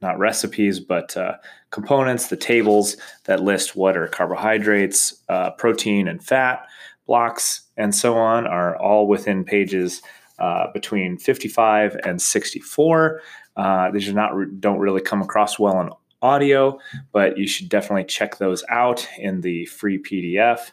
not 0.02 0.20
recipes, 0.20 0.80
but 0.80 1.16
uh, 1.18 1.36
components, 1.72 2.28
the 2.28 2.38
tables 2.38 2.98
that 3.26 3.42
list 3.42 3.76
what 3.76 3.98
are 3.98 4.08
carbohydrates, 4.08 5.22
uh, 5.30 5.52
protein, 5.52 6.08
and 6.08 6.24
fat 6.24 6.68
blocks, 7.06 7.62
and 7.78 7.94
so 7.94 8.16
on, 8.18 8.48
are 8.48 8.78
all 8.78 9.08
within 9.08 9.44
pages 9.44 10.02
uh, 10.40 10.72
between 10.74 11.18
55 11.18 11.98
and 12.04 12.22
64. 12.22 13.22
Uh, 13.56 13.92
these 13.92 14.10
are 14.10 14.14
not 14.14 14.34
don't 14.60 14.80
really 14.80 15.02
come 15.02 15.22
across 15.22 15.58
well 15.58 15.80
in 15.80 15.90
audio, 16.22 16.78
but 17.12 17.38
you 17.38 17.48
should 17.48 17.70
definitely 17.70 18.04
check 18.04 18.38
those 18.38 18.64
out 18.70 19.08
in 19.18 19.42
the 19.42 19.66
free 19.66 20.02
PDF. 20.02 20.72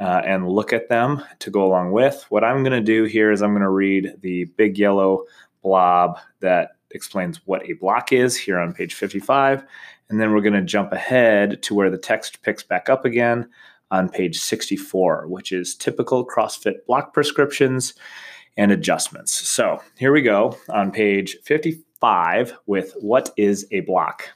Uh, 0.00 0.20
and 0.26 0.48
look 0.48 0.72
at 0.72 0.88
them 0.88 1.22
to 1.38 1.52
go 1.52 1.64
along 1.64 1.92
with. 1.92 2.26
What 2.28 2.42
I'm 2.42 2.64
going 2.64 2.72
to 2.72 2.80
do 2.80 3.04
here 3.04 3.30
is 3.30 3.42
I'm 3.42 3.52
going 3.52 3.62
to 3.62 3.70
read 3.70 4.14
the 4.22 4.46
big 4.56 4.76
yellow 4.76 5.22
blob 5.62 6.18
that 6.40 6.73
explains 6.94 7.40
what 7.46 7.68
a 7.68 7.74
block 7.74 8.12
is 8.12 8.36
here 8.36 8.58
on 8.58 8.72
page 8.72 8.94
55. 8.94 9.64
And 10.08 10.20
then 10.20 10.32
we're 10.32 10.40
going 10.40 10.54
to 10.54 10.62
jump 10.62 10.92
ahead 10.92 11.62
to 11.64 11.74
where 11.74 11.90
the 11.90 11.98
text 11.98 12.42
picks 12.42 12.62
back 12.62 12.88
up 12.88 13.04
again 13.04 13.48
on 13.90 14.08
page 14.08 14.38
64, 14.38 15.26
which 15.28 15.52
is 15.52 15.74
typical 15.74 16.26
CrossFit 16.26 16.84
block 16.86 17.12
prescriptions 17.12 17.94
and 18.56 18.70
adjustments. 18.70 19.32
So 19.32 19.80
here 19.98 20.12
we 20.12 20.22
go 20.22 20.56
on 20.68 20.90
page 20.90 21.36
55 21.44 22.56
with 22.66 22.94
what 23.00 23.30
is 23.36 23.66
a 23.70 23.80
block? 23.80 24.30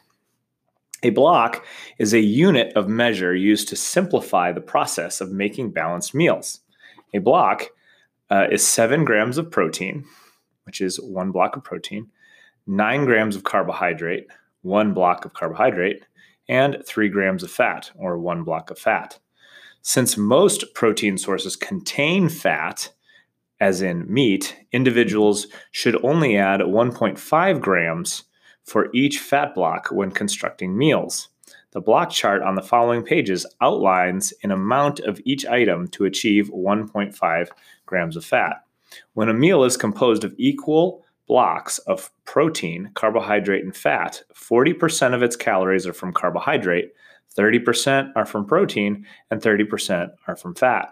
A 1.03 1.11
block 1.11 1.65
is 1.99 2.13
a 2.13 2.21
unit 2.21 2.73
of 2.75 2.89
measure 2.89 3.35
used 3.35 3.69
to 3.69 3.77
simplify 3.77 4.51
the 4.51 4.61
process 4.61 5.21
of 5.21 5.31
making 5.31 5.71
balanced 5.71 6.15
meals. 6.15 6.61
A 7.15 7.19
block 7.19 7.69
uh, 8.31 8.47
is 8.51 8.67
seven 8.67 9.05
grams 9.05 9.39
of 9.39 9.51
protein, 9.51 10.05
which 10.65 10.81
is 10.81 11.01
one 11.01 11.31
block 11.31 11.57
of 11.57 11.63
protein, 11.63 12.11
nine 12.69 13.05
grams 13.05 13.35
of 13.35 13.45
carbohydrate, 13.45 14.29
one 14.63 14.95
block 14.95 15.25
of 15.25 15.33
carbohydrate, 15.33 16.05
and 16.49 16.77
three 16.87 17.09
grams 17.09 17.43
of 17.43 17.51
fat, 17.51 17.91
or 17.97 18.19
one 18.19 18.45
block 18.45 18.71
of 18.71 18.79
fat. 18.79 19.19
Since 19.83 20.17
most 20.17 20.75
protein 20.75 21.19
sources 21.19 21.57
contain 21.57 22.29
fat, 22.29 22.93
as 23.61 23.83
in 23.83 24.13
meat, 24.13 24.57
individuals 24.71 25.47
should 25.73 26.03
only 26.05 26.37
add 26.37 26.61
1.5 26.61 27.61
grams 27.61 28.25
for 28.65 28.89
each 28.93 29.19
fat 29.19 29.55
block 29.55 29.89
when 29.91 30.11
constructing 30.11 30.77
meals. 30.77 31.29
The 31.73 31.81
block 31.81 32.11
chart 32.11 32.43
on 32.43 32.55
the 32.55 32.63
following 32.63 33.03
pages 33.03 33.47
outlines 33.61 34.33
an 34.43 34.51
amount 34.51 35.01
of 35.01 35.21
each 35.25 35.47
item 35.47 35.89
to 35.89 36.05
achieve 36.05 36.51
1.5 36.51 37.49
grams 37.87 38.17
of 38.17 38.25
fat. 38.25 38.65
When 39.15 39.29
a 39.29 39.35
meal 39.35 39.65
is 39.65 39.77
composed 39.77 40.25
of 40.25 40.35
equal 40.39 41.05
blocks 41.29 41.79
of 41.81 42.11
protein, 42.25 42.91
carbohydrate, 42.95 43.63
and 43.63 43.77
fat, 43.77 44.23
40% 44.35 45.15
of 45.15 45.23
its 45.23 45.37
calories 45.37 45.87
are 45.87 45.93
from 45.93 46.13
carbohydrate, 46.13 46.93
30% 47.39 48.13
are 48.17 48.27
from 48.27 48.47
protein, 48.47 49.07
and 49.31 49.41
30% 49.41 50.11
are 50.27 50.37
from 50.37 50.55
fat. 50.55 50.89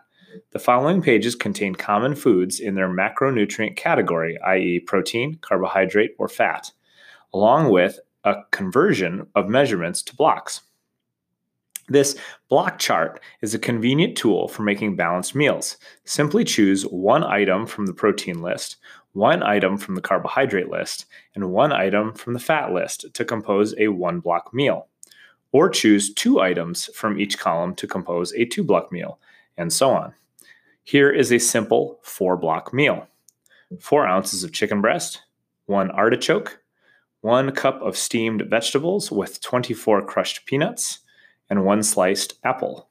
The 0.53 0.59
following 0.59 1.01
pages 1.01 1.35
contain 1.35 1.75
common 1.75 2.15
foods 2.15 2.61
in 2.61 2.75
their 2.75 2.89
macronutrient 2.89 3.77
category, 3.77 4.39
i.e., 4.47 4.81
protein, 4.81 5.39
carbohydrate, 5.41 6.13
or 6.19 6.29
fat, 6.29 6.71
along 7.33 7.71
with 7.71 7.99
a 8.25 8.37
conversion 8.51 9.27
of 9.35 9.49
measurements 9.49 10.03
to 10.03 10.15
blocks. 10.15 10.61
This 11.89 12.17
block 12.49 12.79
chart 12.79 13.21
is 13.43 13.55
a 13.55 13.61
convenient 13.61 14.17
tool 14.17 14.49
for 14.49 14.63
making 14.63 14.97
balanced 14.97 15.37
meals. 15.37 15.77
Simply 16.05 16.43
choose 16.43 16.83
one 16.83 17.23
item 17.23 17.65
from 17.65 17.87
the 17.87 17.95
protein 17.95 18.43
list, 18.43 18.77
one 19.17 19.43
item 19.43 19.79
from 19.79 19.95
the 19.95 20.03
carbohydrate 20.03 20.69
list, 20.69 21.07
and 21.35 21.51
one 21.51 21.73
item 21.73 22.13
from 22.13 22.35
the 22.35 22.39
fat 22.39 22.71
list 22.71 23.07
to 23.15 23.25
compose 23.25 23.75
a 23.79 23.89
one 23.89 24.21
block 24.21 24.53
meal. 24.53 24.89
Or 25.53 25.71
choose 25.71 26.13
two 26.13 26.39
items 26.41 26.91
from 26.95 27.19
each 27.19 27.39
column 27.39 27.75
to 27.77 27.87
compose 27.87 28.35
a 28.35 28.45
two 28.45 28.63
block 28.63 28.93
meal, 28.93 29.19
and 29.57 29.73
so 29.73 29.91
on. 29.91 30.15
Here 30.85 31.11
is 31.11 31.33
a 31.33 31.39
simple 31.39 31.99
four 32.03 32.37
block 32.37 32.73
meal 32.73 33.09
four 33.81 34.07
ounces 34.07 34.45
of 34.45 34.53
chicken 34.53 34.81
breast, 34.81 35.23
one 35.65 35.91
artichoke, 35.91 36.61
one 37.21 37.51
cup 37.51 37.81
of 37.83 37.97
steamed 37.97 38.43
vegetables 38.43 39.11
with 39.11 39.41
24 39.41 40.07
crushed 40.07 40.47
peanuts, 40.47 41.01
and 41.51 41.65
one 41.65 41.83
sliced 41.83 42.35
apple. 42.45 42.89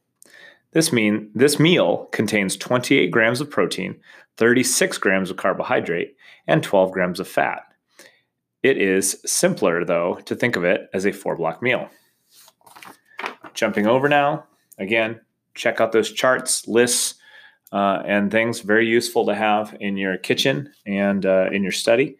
This 0.75 0.91
mean 0.91 1.31
this 1.33 1.57
meal 1.57 2.09
contains 2.11 2.57
28 2.57 3.09
grams 3.09 3.39
of 3.39 3.49
protein, 3.49 3.95
36 4.35 4.97
grams 4.97 5.31
of 5.31 5.37
carbohydrate, 5.37 6.17
and 6.47 6.61
12 6.61 6.91
grams 6.91 7.21
of 7.21 7.29
fat. 7.29 7.63
It 8.61 8.77
is 8.77 9.21
simpler, 9.25 9.85
though, 9.85 10.15
to 10.25 10.35
think 10.35 10.57
of 10.57 10.65
it 10.65 10.89
as 10.93 11.05
a 11.05 11.13
four 11.13 11.37
block 11.37 11.61
meal. 11.61 11.87
Jumping 13.53 13.87
over 13.87 14.09
now, 14.09 14.47
again, 14.77 15.21
check 15.53 15.79
out 15.79 15.93
those 15.93 16.11
charts, 16.11 16.67
lists, 16.67 17.15
uh, 17.71 18.03
and 18.05 18.29
things. 18.29 18.59
Very 18.59 18.85
useful 18.85 19.25
to 19.27 19.33
have 19.33 19.77
in 19.79 19.95
your 19.95 20.17
kitchen 20.17 20.73
and 20.85 21.25
uh, 21.25 21.47
in 21.53 21.63
your 21.63 21.71
study. 21.71 22.17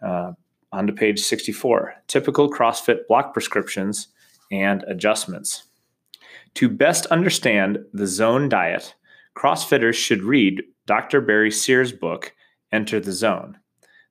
Uh, 0.00 0.32
on 0.72 0.86
to 0.86 0.94
page 0.94 1.20
64 1.20 1.96
typical 2.06 2.50
CrossFit 2.50 3.06
block 3.08 3.34
prescriptions 3.34 4.08
and 4.50 4.84
adjustments. 4.84 5.64
To 6.54 6.68
best 6.68 7.06
understand 7.06 7.78
the 7.92 8.06
zone 8.06 8.48
diet, 8.48 8.94
CrossFitters 9.36 9.94
should 9.94 10.22
read 10.22 10.62
Dr. 10.86 11.20
Barry 11.20 11.50
Sears' 11.50 11.92
book, 11.92 12.34
Enter 12.72 13.00
the 13.00 13.12
Zone. 13.12 13.58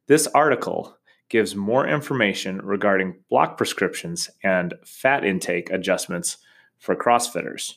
This 0.07 0.27
article 0.27 0.97
gives 1.29 1.55
more 1.55 1.87
information 1.87 2.59
regarding 2.63 3.19
block 3.29 3.57
prescriptions 3.57 4.29
and 4.43 4.73
fat 4.83 5.23
intake 5.23 5.69
adjustments 5.69 6.37
for 6.79 6.95
CrossFitters. 6.95 7.75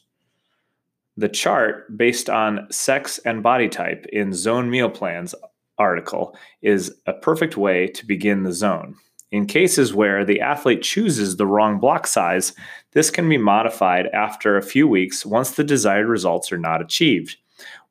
The 1.17 1.29
chart 1.29 1.97
based 1.97 2.31
on 2.31 2.69
sex 2.71 3.19
and 3.19 3.43
body 3.43 3.69
type 3.69 4.07
in 4.11 4.33
Zone 4.33 4.71
Meal 4.71 4.89
Plans 4.89 5.35
article 5.77 6.37
is 6.63 6.95
a 7.07 7.13
perfect 7.13 7.57
way 7.57 7.89
to 7.89 8.07
begin 8.07 8.45
the 8.45 8.53
zone. 8.53 8.97
In 9.33 9.47
cases 9.47 9.95
where 9.95 10.27
the 10.27 10.43
athlete 10.43 10.83
chooses 10.83 11.37
the 11.37 11.47
wrong 11.47 11.81
block 11.81 12.07
size, 12.07 12.53
this 12.93 13.11
can 13.11 13.27
be 13.31 13.39
modified 13.39 14.09
after 14.09 14.59
a 14.59 14.63
few 14.63 14.87
weeks 14.87 15.25
once 15.25 15.53
the 15.53 15.65
desired 15.65 16.07
results 16.07 16.53
are 16.53 16.59
not 16.59 16.83
achieved. 16.83 17.39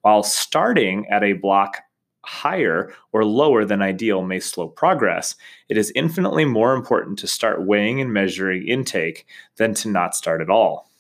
While 0.02 0.22
starting 0.22 1.08
at 1.10 1.24
a 1.24 1.34
block 1.34 1.78
higher 2.24 2.94
or 3.12 3.26
lower 3.26 3.66
than 3.66 3.82
ideal 3.82 4.22
may 4.22 4.40
slow 4.40 4.68
progress, 4.68 5.36
it 5.68 5.78
is 5.78 5.92
infinitely 5.96 6.46
more 6.46 6.76
important 6.76 7.18
to 7.20 7.28
start 7.28 7.66
weighing 7.66 8.00
and 8.00 8.14
measuring 8.14 8.68
intake 8.68 9.26
than 9.58 9.74
to 9.74 9.90
not 9.90 10.16
start 10.16 10.42
at 10.42 10.50
all. 10.52 10.92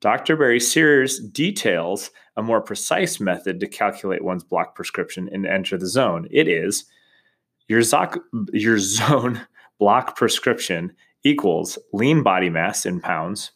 Dr. 0.00 0.34
Barry 0.34 0.60
Sears 0.60 1.20
details 1.20 2.10
a 2.36 2.42
more 2.42 2.62
precise 2.62 3.20
method 3.20 3.60
to 3.60 3.68
calculate 3.68 4.24
one's 4.24 4.44
block 4.44 4.74
prescription 4.74 5.28
and 5.30 5.44
enter 5.44 5.76
the 5.76 5.86
zone. 5.86 6.26
It 6.30 6.48
is 6.48 6.86
your, 7.72 7.80
zoc- 7.80 8.22
your 8.52 8.78
zone 8.78 9.40
block 9.78 10.14
prescription 10.14 10.92
equals 11.24 11.78
lean 11.94 12.22
body 12.22 12.50
mass 12.50 12.84
in 12.84 13.00
pounds, 13.00 13.52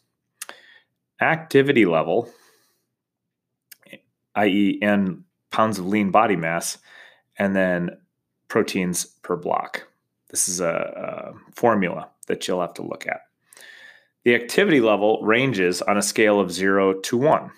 activity 1.21 1.85
level, 1.85 2.27
i.e., 4.33 4.79
in 4.81 5.23
pounds 5.51 5.77
of 5.77 5.85
lean 5.85 6.09
body 6.09 6.35
mass, 6.35 6.79
and 7.37 7.55
then 7.55 7.91
proteins 8.47 9.05
per 9.05 9.35
block. 9.35 9.87
This 10.31 10.49
is 10.49 10.61
a, 10.61 11.33
a 11.35 11.53
formula 11.55 12.09
that 12.25 12.47
you'll 12.47 12.61
have 12.61 12.73
to 12.75 12.81
look 12.81 13.05
at. 13.05 13.21
The 14.23 14.33
activity 14.33 14.81
level 14.81 15.21
ranges 15.21 15.83
on 15.83 15.95
a 15.95 16.01
scale 16.01 16.39
of 16.39 16.51
0 16.51 17.01
to 17.01 17.17
1. 17.17 17.51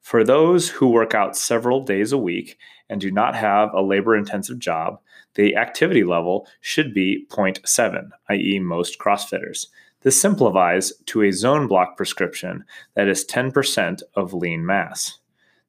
For 0.00 0.24
those 0.24 0.70
who 0.70 0.88
work 0.88 1.14
out 1.14 1.36
several 1.36 1.84
days 1.84 2.12
a 2.12 2.18
week 2.18 2.56
and 2.88 2.98
do 2.98 3.10
not 3.10 3.34
have 3.34 3.74
a 3.74 3.82
labor 3.82 4.16
intensive 4.16 4.58
job, 4.58 5.00
the 5.38 5.54
activity 5.54 6.02
level 6.02 6.48
should 6.60 6.92
be 6.92 7.24
0.7, 7.30 8.10
i.e., 8.28 8.58
most 8.58 8.98
CrossFitters. 8.98 9.68
This 10.00 10.20
simplifies 10.20 10.92
to 11.06 11.22
a 11.22 11.30
zone 11.30 11.68
block 11.68 11.96
prescription 11.96 12.64
that 12.94 13.06
is 13.06 13.24
10% 13.24 14.02
of 14.16 14.34
lean 14.34 14.66
mass. 14.66 15.20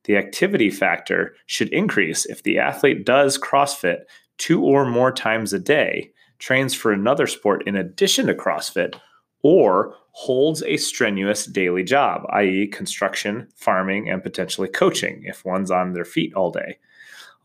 The 0.05 0.17
activity 0.17 0.71
factor 0.71 1.36
should 1.45 1.69
increase 1.69 2.25
if 2.25 2.41
the 2.41 2.58
athlete 2.58 3.05
does 3.05 3.38
CrossFit 3.38 3.99
two 4.39 4.63
or 4.63 4.89
more 4.89 5.12
times 5.12 5.53
a 5.53 5.60
day, 5.60 6.13
trains 6.39 6.73
for 6.73 6.91
another 6.91 7.27
sport 7.27 7.67
in 7.67 7.75
addition 7.75 8.25
to 8.25 8.34
CrossFit, 8.34 8.95
or 9.43 9.93
holds 10.13 10.63
a 10.63 10.77
strenuous 10.77 11.45
daily 11.45 11.84
job, 11.84 12.23
i.e., 12.32 12.65
construction, 12.65 13.47
farming, 13.55 14.10
and 14.10 14.23
potentially 14.23 14.67
coaching 14.67 15.21
if 15.25 15.45
one's 15.45 15.69
on 15.69 15.93
their 15.93 16.05
feet 16.05 16.34
all 16.34 16.49
day. 16.49 16.79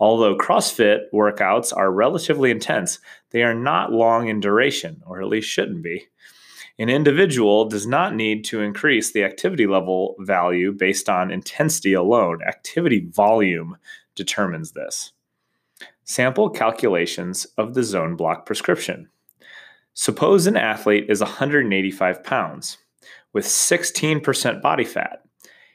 Although 0.01 0.37
CrossFit 0.37 1.05
workouts 1.13 1.77
are 1.77 1.93
relatively 1.93 2.51
intense, 2.51 2.99
they 3.31 3.43
are 3.43 3.55
not 3.55 3.93
long 3.93 4.29
in 4.29 4.41
duration, 4.41 5.03
or 5.07 5.21
at 5.21 5.29
least 5.29 5.49
shouldn't 5.49 5.83
be. 5.83 6.09
An 6.79 6.89
individual 6.89 7.69
does 7.69 7.87
not 7.87 8.17
need 8.17 8.45
to 8.47 8.61
increase 8.61 9.13
the 9.13 9.23
activity 9.23 9.67
level 9.67 10.17
value 10.19 10.73
based 10.73 11.09
on 11.09 11.31
intensity 11.31 11.93
alone. 11.93 12.43
Activity 12.43 13.07
volume 13.09 13.77
determines 14.17 14.73
this. 14.73 15.13
Sample 16.03 16.51
calculations 16.51 17.47
of 17.57 17.75
the 17.75 17.85
zone 17.85 18.17
block 18.17 18.45
prescription. 18.45 19.09
Suppose 19.95 20.49
an 20.49 20.57
athlete 20.57 21.07
is 21.09 21.21
185 21.21 22.25
pounds 22.25 22.79
with 23.33 23.47
16% 23.47 24.61
body 24.61 24.85
fat. 24.85 25.24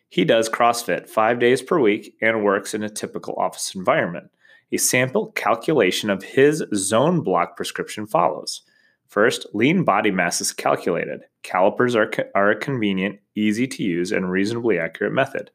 He 0.09 0.25
does 0.25 0.49
CrossFit 0.49 1.07
five 1.07 1.39
days 1.39 1.61
per 1.61 1.79
week 1.79 2.15
and 2.21 2.43
works 2.43 2.73
in 2.73 2.83
a 2.83 2.89
typical 2.89 3.35
office 3.35 3.75
environment. 3.75 4.31
A 4.71 4.77
sample 4.77 5.31
calculation 5.31 6.09
of 6.09 6.23
his 6.23 6.63
zone 6.73 7.21
block 7.21 7.55
prescription 7.55 8.07
follows. 8.07 8.63
First, 9.07 9.47
lean 9.53 9.83
body 9.83 10.11
mass 10.11 10.41
is 10.41 10.51
calculated. 10.51 11.21
Calipers 11.41 11.95
are, 11.95 12.07
co- 12.07 12.29
are 12.35 12.51
a 12.51 12.59
convenient, 12.59 13.19
easy 13.35 13.67
to 13.67 13.83
use, 13.83 14.11
and 14.11 14.29
reasonably 14.29 14.77
accurate 14.77 15.13
method. 15.13 15.49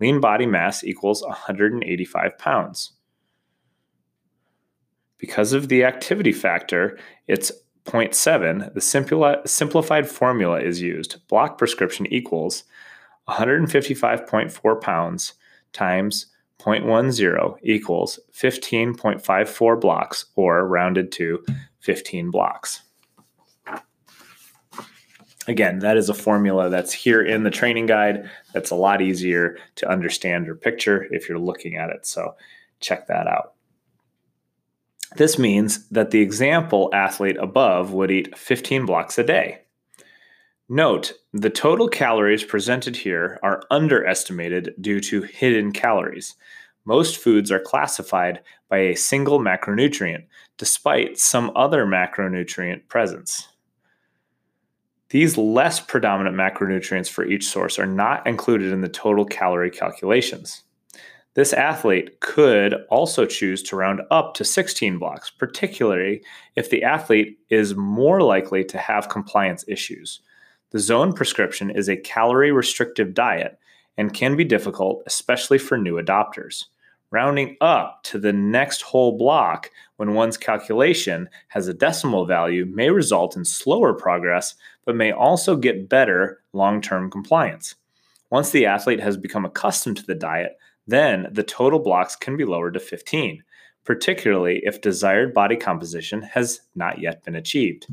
Lean 0.00 0.20
body 0.20 0.46
mass 0.46 0.84
equals 0.84 1.22
185 1.22 2.36
pounds. 2.38 2.92
Because 5.16 5.52
of 5.52 5.68
the 5.68 5.84
activity 5.84 6.32
factor, 6.32 6.98
it's 7.28 7.52
0.7, 7.86 8.74
the 8.74 8.80
simpli- 8.80 9.48
simplified 9.48 10.08
formula 10.08 10.60
is 10.60 10.82
used. 10.82 11.26
Block 11.28 11.58
prescription 11.58 12.06
equals 12.12 12.64
155.4 13.28 14.80
pounds 14.80 15.34
times 15.72 16.26
0.10 16.58 17.56
equals 17.62 18.20
15.54 18.32 19.80
blocks, 19.80 20.26
or 20.36 20.66
rounded 20.66 21.10
to 21.12 21.44
15 21.80 22.30
blocks. 22.30 22.82
Again, 25.48 25.80
that 25.80 25.96
is 25.96 26.08
a 26.08 26.14
formula 26.14 26.70
that's 26.70 26.92
here 26.92 27.20
in 27.20 27.42
the 27.42 27.50
training 27.50 27.86
guide. 27.86 28.30
That's 28.52 28.70
a 28.70 28.76
lot 28.76 29.02
easier 29.02 29.58
to 29.76 29.90
understand 29.90 30.48
or 30.48 30.54
picture 30.54 31.08
if 31.10 31.28
you're 31.28 31.38
looking 31.38 31.76
at 31.76 31.90
it. 31.90 32.06
So 32.06 32.36
check 32.78 33.08
that 33.08 33.26
out. 33.26 33.54
This 35.16 35.38
means 35.38 35.88
that 35.88 36.12
the 36.12 36.20
example 36.20 36.90
athlete 36.92 37.36
above 37.38 37.92
would 37.92 38.10
eat 38.10 38.38
15 38.38 38.86
blocks 38.86 39.18
a 39.18 39.24
day. 39.24 39.62
Note, 40.72 41.12
the 41.34 41.50
total 41.50 41.86
calories 41.86 42.44
presented 42.44 42.96
here 42.96 43.38
are 43.42 43.62
underestimated 43.70 44.74
due 44.80 45.00
to 45.00 45.20
hidden 45.20 45.70
calories. 45.70 46.34
Most 46.86 47.18
foods 47.18 47.52
are 47.52 47.60
classified 47.60 48.40
by 48.70 48.78
a 48.78 48.96
single 48.96 49.38
macronutrient, 49.38 50.24
despite 50.56 51.18
some 51.18 51.52
other 51.54 51.84
macronutrient 51.84 52.88
presence. 52.88 53.48
These 55.10 55.36
less 55.36 55.78
predominant 55.78 56.36
macronutrients 56.36 57.10
for 57.10 57.26
each 57.26 57.44
source 57.44 57.78
are 57.78 57.86
not 57.86 58.26
included 58.26 58.72
in 58.72 58.80
the 58.80 58.88
total 58.88 59.26
calorie 59.26 59.70
calculations. 59.70 60.62
This 61.34 61.52
athlete 61.52 62.20
could 62.20 62.76
also 62.88 63.26
choose 63.26 63.62
to 63.64 63.76
round 63.76 64.00
up 64.10 64.32
to 64.36 64.42
16 64.42 64.98
blocks, 64.98 65.28
particularly 65.28 66.22
if 66.56 66.70
the 66.70 66.82
athlete 66.82 67.38
is 67.50 67.74
more 67.74 68.22
likely 68.22 68.64
to 68.64 68.78
have 68.78 69.10
compliance 69.10 69.66
issues. 69.68 70.22
The 70.72 70.78
zone 70.78 71.12
prescription 71.12 71.70
is 71.70 71.88
a 71.88 71.98
calorie 71.98 72.50
restrictive 72.50 73.12
diet 73.12 73.58
and 73.98 74.14
can 74.14 74.36
be 74.36 74.44
difficult, 74.44 75.02
especially 75.06 75.58
for 75.58 75.76
new 75.76 76.02
adopters. 76.02 76.64
Rounding 77.10 77.58
up 77.60 78.02
to 78.04 78.18
the 78.18 78.32
next 78.32 78.80
whole 78.80 79.18
block 79.18 79.70
when 79.96 80.14
one's 80.14 80.38
calculation 80.38 81.28
has 81.48 81.68
a 81.68 81.74
decimal 81.74 82.24
value 82.24 82.64
may 82.64 82.88
result 82.88 83.36
in 83.36 83.44
slower 83.44 83.92
progress, 83.92 84.54
but 84.86 84.96
may 84.96 85.12
also 85.12 85.56
get 85.56 85.90
better 85.90 86.42
long 86.54 86.80
term 86.80 87.10
compliance. 87.10 87.74
Once 88.30 88.48
the 88.48 88.64
athlete 88.64 89.00
has 89.00 89.18
become 89.18 89.44
accustomed 89.44 89.98
to 89.98 90.06
the 90.06 90.14
diet, 90.14 90.56
then 90.86 91.28
the 91.32 91.42
total 91.42 91.80
blocks 91.80 92.16
can 92.16 92.34
be 92.34 92.46
lowered 92.46 92.72
to 92.72 92.80
15, 92.80 93.44
particularly 93.84 94.62
if 94.64 94.80
desired 94.80 95.34
body 95.34 95.56
composition 95.56 96.22
has 96.22 96.62
not 96.74 96.98
yet 96.98 97.22
been 97.24 97.34
achieved. 97.34 97.88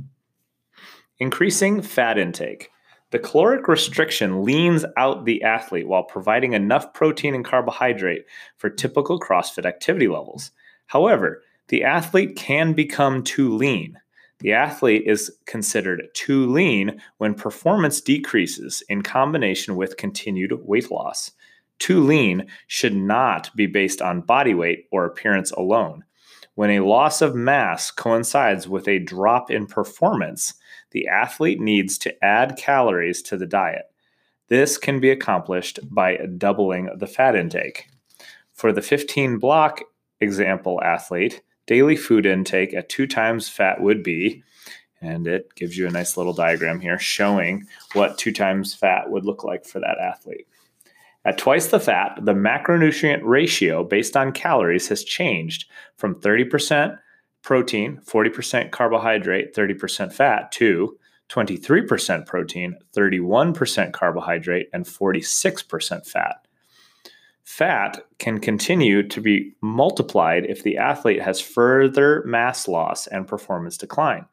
Increasing 1.19 1.81
fat 1.81 2.17
intake. 2.17 2.69
The 3.11 3.19
caloric 3.19 3.67
restriction 3.67 4.43
leans 4.45 4.85
out 4.95 5.25
the 5.25 5.43
athlete 5.43 5.87
while 5.87 6.03
providing 6.03 6.53
enough 6.53 6.93
protein 6.93 7.35
and 7.35 7.43
carbohydrate 7.43 8.25
for 8.55 8.69
typical 8.69 9.19
CrossFit 9.19 9.65
activity 9.65 10.07
levels. 10.07 10.51
However, 10.87 11.41
the 11.67 11.83
athlete 11.83 12.37
can 12.37 12.71
become 12.71 13.23
too 13.23 13.53
lean. 13.53 13.99
The 14.39 14.53
athlete 14.53 15.03
is 15.05 15.29
considered 15.45 16.07
too 16.13 16.47
lean 16.49 17.01
when 17.17 17.33
performance 17.33 17.99
decreases 17.99 18.81
in 18.87 19.01
combination 19.01 19.75
with 19.75 19.97
continued 19.97 20.53
weight 20.63 20.89
loss. 20.89 21.31
Too 21.79 22.01
lean 22.01 22.47
should 22.67 22.95
not 22.95 23.53
be 23.57 23.65
based 23.67 24.01
on 24.01 24.21
body 24.21 24.53
weight 24.53 24.85
or 24.91 25.03
appearance 25.03 25.51
alone. 25.51 26.05
When 26.55 26.71
a 26.71 26.85
loss 26.85 27.21
of 27.21 27.35
mass 27.35 27.91
coincides 27.91 28.67
with 28.67 28.87
a 28.87 28.99
drop 28.99 29.49
in 29.51 29.65
performance, 29.65 30.53
the 30.91 31.07
athlete 31.07 31.59
needs 31.59 31.97
to 31.99 32.23
add 32.23 32.57
calories 32.57 33.21
to 33.23 33.37
the 33.37 33.45
diet. 33.45 33.85
This 34.47 34.77
can 34.77 34.99
be 34.99 35.11
accomplished 35.11 35.79
by 35.83 36.17
doubling 36.37 36.89
the 36.97 37.07
fat 37.07 37.35
intake. 37.35 37.87
For 38.53 38.71
the 38.71 38.81
15 38.81 39.37
block 39.37 39.81
example 40.19 40.81
athlete, 40.83 41.41
daily 41.67 41.95
food 41.95 42.25
intake 42.25 42.73
at 42.73 42.89
two 42.89 43.05
times 43.05 43.47
fat 43.47 43.81
would 43.81 44.03
be, 44.03 44.43
and 45.01 45.27
it 45.27 45.53
gives 45.55 45.77
you 45.77 45.87
a 45.87 45.91
nice 45.91 46.17
little 46.17 46.33
diagram 46.33 46.79
here 46.79 46.99
showing 46.99 47.65
what 47.93 48.17
two 48.17 48.33
times 48.33 48.73
fat 48.73 49.09
would 49.09 49.25
look 49.25 49.43
like 49.43 49.65
for 49.65 49.79
that 49.79 49.97
athlete. 50.01 50.47
At 51.25 51.37
twice 51.37 51.67
the 51.67 51.79
fat, 51.79 52.19
the 52.23 52.33
macronutrient 52.33 53.21
ratio 53.23 53.83
based 53.83 54.17
on 54.17 54.31
calories 54.31 54.87
has 54.87 55.03
changed 55.03 55.65
from 55.95 56.15
30% 56.15 56.97
protein, 57.41 58.01
40% 58.05 58.71
carbohydrate, 58.71 59.55
30% 59.55 60.13
fat 60.13 60.51
to 60.53 60.97
23% 61.29 62.25
protein, 62.25 62.75
31% 62.95 63.93
carbohydrate, 63.93 64.67
and 64.73 64.85
46% 64.85 66.07
fat. 66.07 66.47
Fat 67.43 68.05
can 68.19 68.39
continue 68.39 69.07
to 69.07 69.21
be 69.21 69.55
multiplied 69.61 70.45
if 70.45 70.63
the 70.63 70.77
athlete 70.77 71.21
has 71.21 71.41
further 71.41 72.23
mass 72.25 72.67
loss 72.67 73.07
and 73.07 73.27
performance 73.27 73.77
decline. 73.77 74.25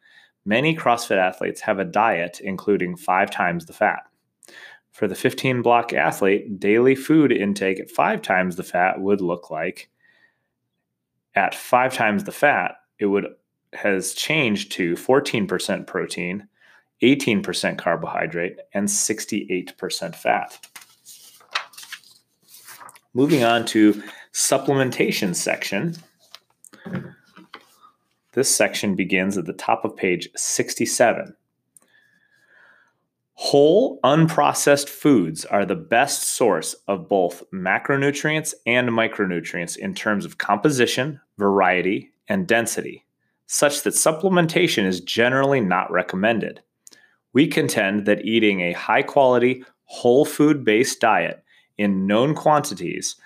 Many 0.44 0.76
CrossFit 0.76 1.16
athletes 1.16 1.62
have 1.62 1.78
a 1.78 1.84
diet 1.84 2.40
including 2.40 2.96
five 2.96 3.30
times 3.30 3.66
the 3.66 3.72
fat. 3.72 4.00
For 4.92 5.08
the 5.08 5.14
15 5.14 5.60
block 5.62 5.92
athlete, 5.92 6.60
daily 6.60 6.94
food 6.94 7.32
intake 7.32 7.80
at 7.80 7.90
five 7.90 8.22
times 8.22 8.56
the 8.56 8.62
fat 8.62 9.00
would 9.00 9.20
look 9.20 9.50
like 9.50 9.90
at 11.34 11.54
five 11.54 11.92
times 11.94 12.24
the 12.24 12.32
fat, 12.32 12.76
it 12.98 13.06
would 13.06 13.26
has 13.72 14.14
changed 14.14 14.72
to 14.72 14.94
14% 14.94 15.86
protein, 15.86 16.48
18% 17.02 17.76
carbohydrate, 17.78 18.58
and 18.72 18.88
68% 18.88 20.14
fat. 20.14 20.66
Moving 23.12 23.44
on 23.44 23.64
to 23.66 24.02
supplementation 24.32 25.34
section. 25.34 25.96
This 28.32 28.54
section 28.54 28.94
begins 28.94 29.38
at 29.38 29.46
the 29.46 29.52
top 29.52 29.84
of 29.84 29.96
page 29.96 30.28
67. 30.36 31.34
Whole, 33.38 34.00
unprocessed 34.02 34.88
foods 34.88 35.44
are 35.44 35.66
the 35.66 35.76
best 35.76 36.22
source 36.22 36.74
of 36.88 37.06
both 37.06 37.44
macronutrients 37.52 38.54
and 38.64 38.88
micronutrients 38.88 39.76
in 39.76 39.94
terms 39.94 40.24
of 40.24 40.38
composition, 40.38 41.20
variety, 41.36 42.12
and 42.28 42.46
density, 42.46 43.04
such 43.46 43.82
that 43.82 43.92
supplementation 43.92 44.86
is 44.86 45.02
generally 45.02 45.60
not 45.60 45.90
recommended. 45.90 46.62
We 47.34 47.46
contend 47.46 48.06
that 48.06 48.24
eating 48.24 48.62
a 48.62 48.72
high 48.72 49.02
quality, 49.02 49.64
whole 49.84 50.24
food 50.24 50.64
based 50.64 51.00
diet 51.00 51.44
in 51.76 52.06
known 52.06 52.34
quantities 52.34 53.16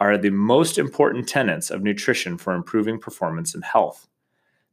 are 0.00 0.16
the 0.16 0.30
most 0.30 0.78
important 0.78 1.28
tenets 1.28 1.68
of 1.70 1.82
nutrition 1.82 2.38
for 2.38 2.54
improving 2.54 2.98
performance 2.98 3.54
and 3.54 3.64
health. 3.64 4.08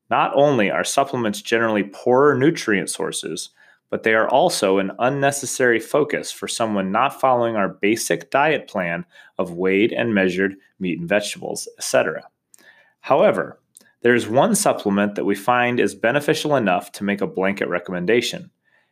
Not 0.09 0.31
only 0.35 0.71
are 0.71 0.85
supplements 0.85 1.41
generally 1.41 1.83
poorer 1.83 2.33
nutrient 2.33 2.89
sources, 2.89 3.49
but 3.89 4.03
they 4.03 4.13
are 4.13 4.27
also 4.29 4.77
an 4.77 4.91
unnecessary 4.99 5.79
focus 5.79 6.31
for 6.31 6.47
someone 6.47 6.91
not 6.91 7.19
following 7.19 7.55
our 7.55 7.69
basic 7.69 8.29
diet 8.29 8.67
plan 8.67 9.05
of 9.37 9.53
weighed 9.53 9.91
and 9.91 10.13
measured 10.13 10.55
meat 10.79 10.99
and 10.99 11.07
vegetables, 11.07 11.67
etc. 11.77 12.23
However, 13.01 13.59
there 14.01 14.15
is 14.15 14.27
one 14.27 14.53
supplement 14.55 15.15
that 15.15 15.25
we 15.25 15.35
find 15.35 15.79
is 15.79 15.95
beneficial 15.95 16.55
enough 16.55 16.91
to 16.91 17.03
make 17.03 17.21
a 17.21 17.27
blanket 17.27 17.67
recommendation, 17.69 18.51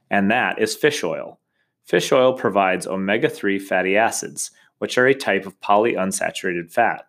and 0.09 0.31
that 0.31 0.59
is 0.59 0.75
fish 0.75 1.03
oil. 1.03 1.39
Fish 1.85 2.11
oil 2.11 2.33
provides 2.33 2.87
omega 2.87 3.29
3 3.29 3.59
fatty 3.59 3.97
acids, 3.97 4.51
which 4.77 4.97
are 4.97 5.05
a 5.05 5.13
type 5.13 5.45
of 5.45 5.59
polyunsaturated 5.59 6.71
fat. 6.71 7.05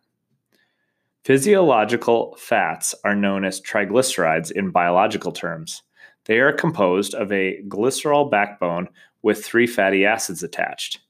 Physiological 1.24 2.36
fats 2.38 2.94
are 3.04 3.14
known 3.14 3.46
as 3.46 3.60
triglycerides 3.62 4.50
in 4.50 4.70
biological 4.70 5.32
terms. 5.32 5.82
They 6.24 6.38
are 6.40 6.52
composed 6.52 7.14
of 7.14 7.30
a 7.30 7.60
glycerol 7.68 8.30
backbone 8.30 8.88
with 9.22 9.44
three 9.44 9.66
fatty 9.66 10.04
acids 10.04 10.42
attached. 10.42 11.00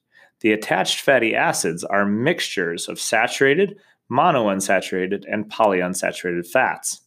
The 0.41 0.51
attached 0.51 1.01
fatty 1.01 1.35
acids 1.35 1.83
are 1.83 2.05
mixtures 2.05 2.87
of 2.87 2.99
saturated, 2.99 3.77
monounsaturated, 4.11 5.23
and 5.31 5.49
polyunsaturated 5.49 6.47
fats. 6.47 7.01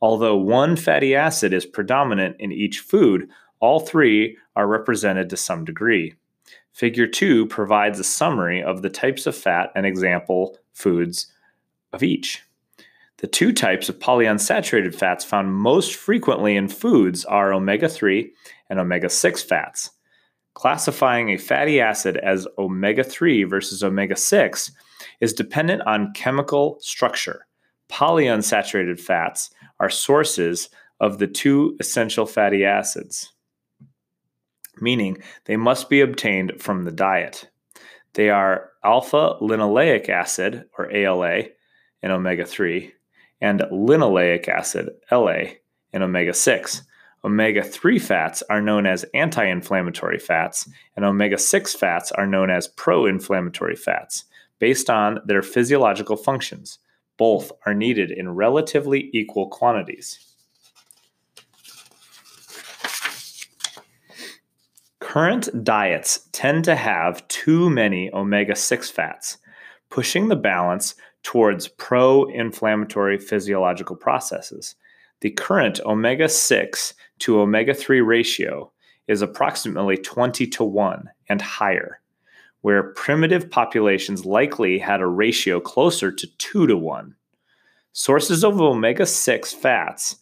Although 0.00 0.36
one 0.36 0.76
fatty 0.76 1.14
acid 1.14 1.52
is 1.52 1.64
predominant 1.64 2.36
in 2.38 2.52
each 2.52 2.80
food, 2.80 3.28
all 3.60 3.80
three 3.80 4.36
are 4.54 4.66
represented 4.66 5.30
to 5.30 5.36
some 5.36 5.64
degree. 5.64 6.14
Figure 6.72 7.06
2 7.06 7.46
provides 7.46 7.98
a 7.98 8.04
summary 8.04 8.62
of 8.62 8.82
the 8.82 8.90
types 8.90 9.26
of 9.26 9.34
fat 9.34 9.72
and 9.74 9.86
example 9.86 10.58
foods 10.74 11.32
of 11.92 12.02
each. 12.02 12.42
The 13.18 13.26
two 13.26 13.52
types 13.52 13.88
of 13.88 13.98
polyunsaturated 13.98 14.94
fats 14.94 15.24
found 15.24 15.54
most 15.54 15.94
frequently 15.94 16.54
in 16.56 16.68
foods 16.68 17.24
are 17.24 17.52
omega 17.52 17.88
3 17.88 18.30
and 18.68 18.78
omega 18.78 19.08
6 19.08 19.42
fats. 19.42 19.90
Classifying 20.52 21.30
a 21.30 21.38
fatty 21.38 21.80
acid 21.80 22.18
as 22.18 22.46
omega 22.58 23.02
3 23.02 23.44
versus 23.44 23.82
omega 23.82 24.16
6 24.16 24.72
is 25.20 25.32
dependent 25.32 25.82
on 25.86 26.12
chemical 26.14 26.78
structure. 26.80 27.46
Polyunsaturated 27.88 29.00
fats 29.00 29.50
are 29.80 29.90
sources 29.90 30.68
of 31.00 31.18
the 31.18 31.26
two 31.26 31.76
essential 31.80 32.26
fatty 32.26 32.64
acids, 32.64 33.32
meaning 34.80 35.18
they 35.44 35.56
must 35.56 35.88
be 35.88 36.00
obtained 36.00 36.52
from 36.58 36.84
the 36.84 36.92
diet. 36.92 37.48
They 38.14 38.30
are 38.30 38.70
alpha 38.82 39.36
linolenic 39.40 40.08
acid, 40.08 40.64
or 40.78 40.90
ALA, 40.90 41.44
and 42.02 42.12
omega 42.12 42.46
3, 42.46 42.92
and 43.40 43.60
linoleic 43.72 44.48
acid, 44.48 44.90
LA, 45.10 45.56
and 45.92 46.02
omega 46.02 46.32
6. 46.32 46.82
Omega 47.24 47.62
3 47.62 47.98
fats 47.98 48.42
are 48.48 48.62
known 48.62 48.86
as 48.86 49.04
anti 49.12 49.44
inflammatory 49.44 50.18
fats, 50.18 50.68
and 50.94 51.04
omega 51.04 51.38
6 51.38 51.74
fats 51.74 52.12
are 52.12 52.26
known 52.26 52.50
as 52.50 52.68
pro 52.68 53.06
inflammatory 53.06 53.76
fats, 53.76 54.24
based 54.58 54.88
on 54.88 55.18
their 55.24 55.42
physiological 55.42 56.16
functions. 56.16 56.78
Both 57.16 57.50
are 57.64 57.74
needed 57.74 58.10
in 58.10 58.34
relatively 58.34 59.10
equal 59.12 59.48
quantities. 59.48 60.20
Current 65.00 65.64
diets 65.64 66.28
tend 66.32 66.64
to 66.64 66.76
have 66.76 67.26
too 67.28 67.70
many 67.70 68.10
omega 68.12 68.54
6 68.54 68.90
fats, 68.90 69.38
pushing 69.90 70.28
the 70.28 70.36
balance 70.36 70.94
towards 71.22 71.68
pro 71.68 72.24
inflammatory 72.24 73.18
physiological 73.18 73.96
processes. 73.96 74.74
The 75.20 75.30
current 75.30 75.80
omega 75.84 76.28
6 76.28 76.94
to 77.20 77.40
omega 77.40 77.74
3 77.74 78.00
ratio 78.00 78.70
is 79.08 79.22
approximately 79.22 79.96
20 79.96 80.46
to 80.46 80.64
1 80.64 81.08
and 81.28 81.40
higher, 81.40 82.00
where 82.60 82.92
primitive 82.92 83.50
populations 83.50 84.24
likely 84.24 84.78
had 84.78 85.00
a 85.00 85.06
ratio 85.06 85.60
closer 85.60 86.12
to 86.12 86.26
2 86.38 86.66
to 86.66 86.76
1. 86.76 87.14
Sources 87.92 88.44
of 88.44 88.60
omega 88.60 89.06
6 89.06 89.52
fats 89.52 90.16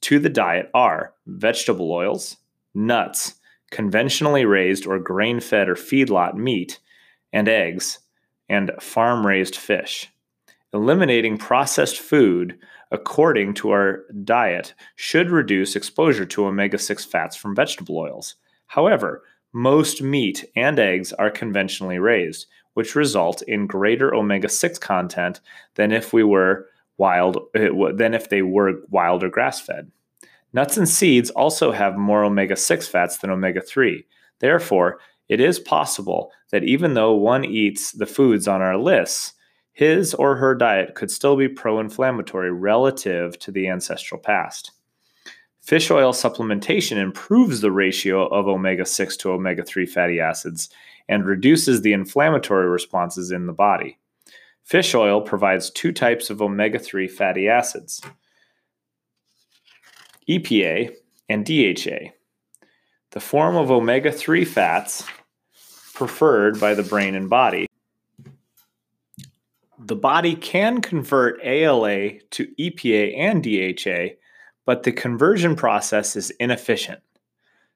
to 0.00 0.18
the 0.18 0.28
diet 0.28 0.70
are 0.74 1.14
vegetable 1.26 1.92
oils, 1.92 2.36
nuts, 2.74 3.34
conventionally 3.70 4.44
raised 4.44 4.86
or 4.86 4.98
grain 4.98 5.40
fed 5.40 5.68
or 5.68 5.74
feedlot 5.74 6.34
meat, 6.34 6.80
and 7.32 7.48
eggs, 7.48 7.98
and 8.48 8.70
farm 8.80 9.26
raised 9.26 9.56
fish. 9.56 10.12
Eliminating 10.72 11.38
processed 11.38 11.98
food 11.98 12.58
according 12.90 13.54
to 13.54 13.70
our 13.70 14.04
diet 14.24 14.74
should 14.94 15.30
reduce 15.30 15.76
exposure 15.76 16.26
to 16.26 16.46
omega 16.46 16.78
6 16.78 17.04
fats 17.04 17.36
from 17.36 17.54
vegetable 17.54 17.98
oils. 17.98 18.36
However, 18.66 19.22
most 19.52 20.02
meat 20.02 20.44
and 20.54 20.78
eggs 20.78 21.12
are 21.14 21.30
conventionally 21.30 21.98
raised, 21.98 22.46
which 22.74 22.94
result 22.94 23.42
in 23.42 23.66
greater 23.66 24.14
omega 24.14 24.48
6 24.48 24.78
content 24.78 25.40
than 25.74 25.92
if 25.92 26.12
we 26.12 26.22
were 26.22 26.68
wild 26.98 27.38
eh, 27.54 27.68
than 27.94 28.14
if 28.14 28.28
they 28.28 28.42
were 28.42 28.82
wild 28.90 29.24
or 29.24 29.28
grass 29.28 29.60
fed. 29.60 29.90
Nuts 30.52 30.76
and 30.76 30.88
seeds 30.88 31.30
also 31.30 31.72
have 31.72 31.96
more 31.96 32.24
omega 32.24 32.56
6 32.56 32.88
fats 32.88 33.18
than 33.18 33.30
omega 33.30 33.60
3. 33.60 34.06
Therefore, 34.38 34.98
it 35.28 35.40
is 35.40 35.58
possible 35.58 36.30
that 36.50 36.64
even 36.64 36.94
though 36.94 37.14
one 37.14 37.44
eats 37.44 37.92
the 37.92 38.06
foods 38.06 38.46
on 38.46 38.62
our 38.62 38.76
lists, 38.76 39.32
his 39.72 40.14
or 40.14 40.36
her 40.36 40.54
diet 40.54 40.94
could 40.94 41.10
still 41.10 41.36
be 41.36 41.48
pro 41.48 41.80
inflammatory 41.80 42.50
relative 42.50 43.38
to 43.40 43.50
the 43.50 43.68
ancestral 43.68 44.20
past. 44.20 44.72
Fish 45.60 45.90
oil 45.90 46.12
supplementation 46.12 46.96
improves 46.96 47.60
the 47.60 47.72
ratio 47.72 48.26
of 48.28 48.46
omega 48.46 48.86
6 48.86 49.16
to 49.16 49.30
omega 49.32 49.64
3 49.64 49.84
fatty 49.84 50.20
acids 50.20 50.70
and 51.08 51.26
reduces 51.26 51.82
the 51.82 51.92
inflammatory 51.92 52.68
responses 52.68 53.32
in 53.32 53.46
the 53.46 53.52
body. 53.52 53.98
Fish 54.62 54.94
oil 54.94 55.20
provides 55.20 55.70
two 55.70 55.92
types 55.92 56.30
of 56.30 56.40
omega 56.40 56.78
3 56.78 57.08
fatty 57.08 57.48
acids 57.48 58.00
EPA 60.28 60.94
and 61.28 61.44
DHA. 61.44 62.12
The 63.10 63.20
form 63.20 63.56
of 63.56 63.70
omega 63.70 64.10
3 64.10 64.44
fats 64.44 65.04
preferred 65.96 66.60
by 66.60 66.74
the 66.74 66.82
brain 66.82 67.14
and 67.14 67.28
body 67.28 67.66
the 69.86 69.96
body 69.96 70.34
can 70.34 70.80
convert 70.80 71.38
ALA 71.44 72.18
to 72.30 72.48
EPA 72.58 73.16
and 73.16 73.42
DHA, 73.42 74.16
but 74.64 74.82
the 74.82 74.92
conversion 74.92 75.54
process 75.54 76.16
is 76.16 76.30
inefficient. 76.40 77.00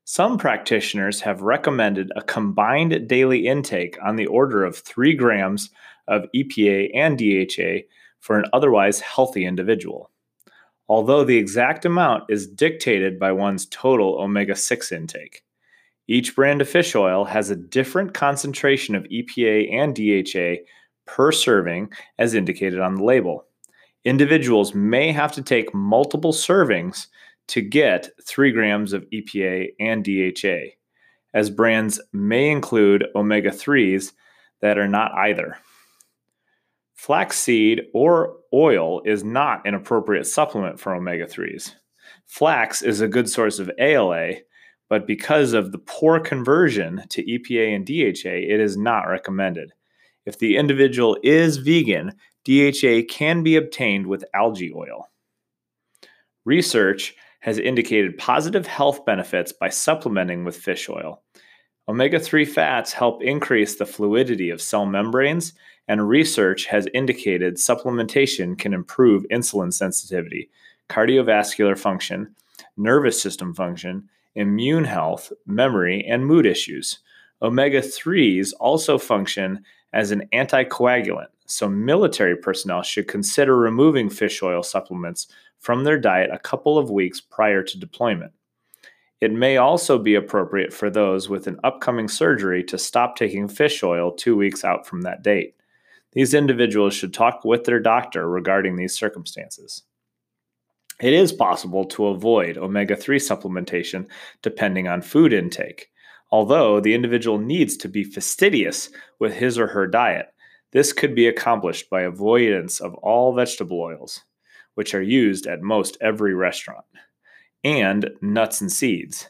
Some 0.05 0.39
practitioners 0.39 1.21
have 1.21 1.43
recommended 1.43 2.11
a 2.17 2.23
combined 2.23 3.07
daily 3.07 3.47
intake 3.47 3.97
on 4.03 4.17
the 4.17 4.27
order 4.27 4.65
of 4.65 4.79
3 4.79 5.15
grams 5.15 5.71
of 6.09 6.27
EPA 6.35 6.91
and 6.95 7.17
DHA 7.17 7.87
for 8.19 8.39
an 8.39 8.47
otherwise 8.53 9.01
healthy 9.01 9.45
individual, 9.45 10.11
although 10.89 11.23
the 11.23 11.37
exact 11.37 11.85
amount 11.85 12.25
is 12.29 12.49
dictated 12.49 13.21
by 13.21 13.31
one's 13.31 13.67
total 13.67 14.21
omega 14.21 14.57
6 14.57 14.91
intake. 14.91 15.45
Each 16.11 16.35
brand 16.35 16.61
of 16.61 16.69
fish 16.69 16.97
oil 16.97 17.25
has 17.25 17.51
a 17.51 17.57
different 17.57 18.15
concentration 18.15 18.97
of 18.97 19.05
EPA 19.05 19.73
and 19.73 19.95
DHA 19.95 20.65
per 21.07 21.31
serving 21.31 21.93
as 22.19 22.35
indicated 22.35 22.81
on 22.81 22.97
the 22.97 23.05
label. 23.05 23.45
Individuals 24.05 24.75
may 24.75 25.13
have 25.13 25.31
to 25.31 25.41
take 25.41 25.73
multiple 25.73 26.33
servings 26.33 27.07
to 27.47 27.61
get 27.61 28.09
3 28.27 28.51
grams 28.51 28.93
of 28.93 29.07
EPA 29.13 29.69
and 29.79 30.05
DHA, 30.05 30.73
as 31.33 31.49
brands 31.49 32.01
may 32.13 32.51
include 32.51 33.07
omega 33.15 33.51
3s 33.51 34.11
that 34.63 34.79
are 34.79 34.89
not 34.89 35.13
either. 35.13 35.59
Flaxseed 36.95 37.83
or 37.95 38.37
oil 38.53 39.01
is 39.05 39.23
not 39.23 39.65
an 39.65 39.75
appropriate 39.75 40.27
supplement 40.27 40.81
for 40.81 40.93
omega 40.93 41.27
3s. 41.27 41.77
Flax 42.27 42.83
is 42.83 43.01
a 43.01 43.07
good 43.07 43.31
source 43.31 43.61
of 43.61 43.71
ALA, 43.79 44.33
but 44.91 45.07
because 45.07 45.55
of 45.55 45.71
the 45.71 45.79
poor 45.79 46.19
conversion 46.19 47.05
to 47.09 47.23
EPA 47.23 47.75
and 47.75 47.87
DHA, 47.87 48.53
it 48.53 48.61
is 48.61 48.77
not 48.77 49.05
recommended. 49.05 49.73
If 50.27 50.39
the 50.39 50.57
individual 50.57 51.17
is 51.23 51.57
vegan, 51.59 52.13
DHA 52.45 53.03
can 53.09 53.43
be 53.45 53.57
obtained 53.57 54.09
with 54.09 54.25
algae 54.35 54.75
oil. 54.75 55.09
Research 56.45 57.15
has 57.39 57.59
indicated 57.59 58.19
positive 58.19 58.67
health 58.67 59.05
benefits 59.05 59.53
by 59.53 59.69
supplementing 59.69 60.45
with 60.45 60.57
fish 60.57 60.89
oil. 60.89 61.23
Omega 61.89 62.19
3 62.19 62.45
fats 62.45 62.93
help 62.93 63.23
increase 63.23 63.77
the 63.77 63.87
fluidity 63.87 64.51
of 64.51 64.61
cell 64.61 64.87
membranes, 64.87 65.53
and 65.87 66.09
research 66.09 66.67
has 66.67 66.89
indicated 66.93 67.57
supplementation 67.57 68.59
can 68.59 68.75
improve 68.75 69.25
insulin 69.31 69.73
sensitivity, 69.73 70.51
cardiovascular 70.89 71.79
function, 71.79 72.35
nervous 72.77 73.21
system 73.21 73.55
function, 73.55 74.09
immune 74.35 74.85
health, 74.85 75.33
memory, 75.47 76.05
and 76.09 76.27
mood 76.27 76.47
issues. 76.47 76.99
Omega 77.43 77.81
3s 77.81 78.53
also 78.61 78.99
function 78.99 79.65
as 79.93 80.11
an 80.11 80.23
anticoagulant, 80.33 81.29
so 81.47 81.69
military 81.69 82.37
personnel 82.37 82.83
should 82.83 83.09
consider 83.09 83.57
removing 83.57 84.09
fish 84.09 84.43
oil 84.43 84.63
supplements 84.63 85.27
from 85.59 85.85
their 85.85 85.99
diet 85.99 86.31
a 86.33 86.39
couple 86.39 86.79
of 86.79 86.91
weeks 86.91 87.21
prior 87.21 87.63
to 87.63 87.79
deployment. 87.79 88.33
It 89.21 89.33
may 89.33 89.59
also 89.59 89.99
be 89.99 90.15
appropriate 90.15 90.73
for 90.73 90.89
those 90.89 91.29
with 91.29 91.47
an 91.47 91.61
upcoming 91.63 92.09
surgery 92.09 92.65
to 92.65 92.79
stop 92.79 93.17
taking 93.17 93.49
fish 93.49 93.83
oil 93.83 94.13
two 94.13 94.37
weeks 94.37 94.65
out 94.65 94.87
from 94.87 95.03
that 95.03 95.23
date. 95.23 95.55
These 96.13 96.35
individuals 96.35 96.95
should 96.95 97.13
talk 97.13 97.45
with 97.45 97.65
their 97.65 97.81
doctor 97.81 98.29
regarding 98.29 98.77
these 98.77 98.97
circumstances. 98.97 99.83
It 101.01 101.15
is 101.15 101.33
possible 101.33 101.87
to 101.87 102.09
avoid 102.09 102.59
omega 102.59 102.95
3 102.95 103.19
supplementation 103.19 104.07
depending 104.43 104.87
on 104.87 105.01
food 105.01 105.33
intake. 105.33 105.91
Although 106.31 106.79
the 106.79 106.95
individual 106.95 107.39
needs 107.39 107.77
to 107.79 107.89
be 107.89 108.05
fastidious 108.05 108.91
with 109.19 109.35
his 109.35 109.59
or 109.59 109.67
her 109.69 109.87
diet, 109.87 110.27
this 110.73 110.93
could 110.93 111.15
be 111.15 111.27
accomplished 111.27 111.91
by 111.91 112.03
avoidance 112.03 112.81
of 112.81 112.95
all 112.97 113.35
vegetable 113.35 113.81
oils, 113.81 114.23
which 114.75 114.95
are 114.95 115.03
used 115.03 115.47
at 115.47 115.63
most 115.63 115.97
every 116.01 116.35
restaurant, 116.35 116.85
and 117.65 118.11
nuts 118.21 118.61
and 118.61 118.71
seeds. 118.71 119.29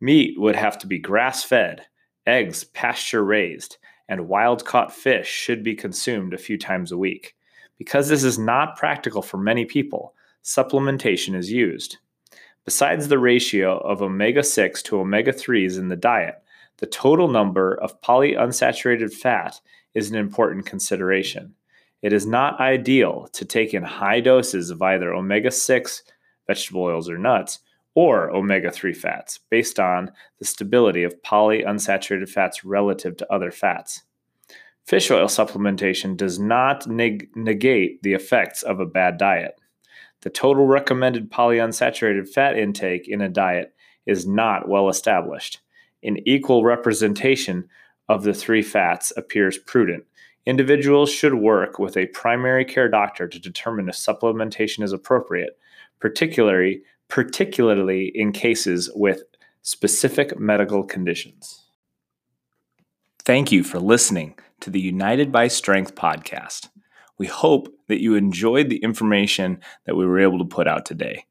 Meat 0.00 0.34
would 0.38 0.56
have 0.56 0.76
to 0.78 0.86
be 0.86 0.98
grass 0.98 1.44
fed, 1.44 1.86
eggs 2.26 2.64
pasture 2.64 3.24
raised, 3.24 3.78
and 4.08 4.28
wild 4.28 4.64
caught 4.64 4.92
fish 4.92 5.28
should 5.28 5.62
be 5.62 5.74
consumed 5.74 6.34
a 6.34 6.38
few 6.38 6.58
times 6.58 6.92
a 6.92 6.98
week. 6.98 7.34
Because 7.78 8.08
this 8.08 8.24
is 8.24 8.38
not 8.38 8.76
practical 8.76 9.22
for 9.22 9.38
many 9.38 9.64
people, 9.64 10.14
supplementation 10.44 11.34
is 11.34 11.50
used. 11.50 11.98
Besides 12.64 13.08
the 13.08 13.18
ratio 13.18 13.78
of 13.78 14.02
omega 14.02 14.42
6 14.42 14.82
to 14.84 15.00
omega 15.00 15.32
3s 15.32 15.78
in 15.78 15.88
the 15.88 15.96
diet, 15.96 16.42
the 16.78 16.86
total 16.86 17.28
number 17.28 17.74
of 17.74 18.00
polyunsaturated 18.00 19.12
fat 19.12 19.60
is 19.94 20.10
an 20.10 20.16
important 20.16 20.66
consideration. 20.66 21.54
It 22.02 22.12
is 22.12 22.26
not 22.26 22.60
ideal 22.60 23.28
to 23.32 23.44
take 23.44 23.74
in 23.74 23.84
high 23.84 24.20
doses 24.20 24.70
of 24.70 24.82
either 24.82 25.14
omega 25.14 25.50
6, 25.50 26.02
vegetable 26.46 26.82
oils, 26.82 27.08
or 27.08 27.18
nuts, 27.18 27.60
or 27.94 28.30
omega 28.30 28.70
3 28.70 28.92
fats 28.92 29.38
based 29.50 29.78
on 29.78 30.10
the 30.38 30.44
stability 30.44 31.04
of 31.04 31.20
polyunsaturated 31.22 32.28
fats 32.28 32.64
relative 32.64 33.16
to 33.18 33.32
other 33.32 33.50
fats. 33.50 34.02
Fish 34.84 35.10
oil 35.10 35.26
supplementation 35.26 36.16
does 36.16 36.38
not 36.38 36.86
neg- 36.88 37.30
negate 37.36 38.02
the 38.02 38.14
effects 38.14 38.62
of 38.62 38.80
a 38.80 38.86
bad 38.86 39.16
diet. 39.16 39.58
The 40.22 40.30
total 40.30 40.66
recommended 40.66 41.30
polyunsaturated 41.30 42.28
fat 42.28 42.56
intake 42.56 43.08
in 43.08 43.20
a 43.20 43.28
diet 43.28 43.74
is 44.06 44.26
not 44.26 44.68
well 44.68 44.88
established. 44.88 45.60
An 46.02 46.16
equal 46.26 46.64
representation 46.64 47.68
of 48.08 48.24
the 48.24 48.34
three 48.34 48.62
fats 48.62 49.12
appears 49.16 49.58
prudent. 49.58 50.04
Individuals 50.44 51.10
should 51.10 51.34
work 51.34 51.78
with 51.78 51.96
a 51.96 52.06
primary 52.06 52.64
care 52.64 52.88
doctor 52.88 53.28
to 53.28 53.38
determine 53.38 53.88
if 53.88 53.94
supplementation 53.94 54.82
is 54.82 54.92
appropriate, 54.92 55.58
particularly 56.00 56.82
particularly 57.08 58.10
in 58.14 58.32
cases 58.32 58.90
with 58.94 59.22
specific 59.60 60.38
medical 60.40 60.82
conditions. 60.82 61.64
Thank 63.24 63.52
you 63.52 63.62
for 63.62 63.78
listening 63.78 64.34
to 64.60 64.70
the 64.70 64.80
United 64.80 65.30
by 65.30 65.48
Strength 65.48 65.94
podcast. 65.94 66.70
We 67.18 67.26
hope 67.26 67.68
that 67.92 68.00
you 68.00 68.14
enjoyed 68.14 68.70
the 68.70 68.78
information 68.78 69.60
that 69.84 69.96
we 69.96 70.06
were 70.06 70.18
able 70.18 70.38
to 70.38 70.46
put 70.46 70.66
out 70.66 70.86
today. 70.86 71.26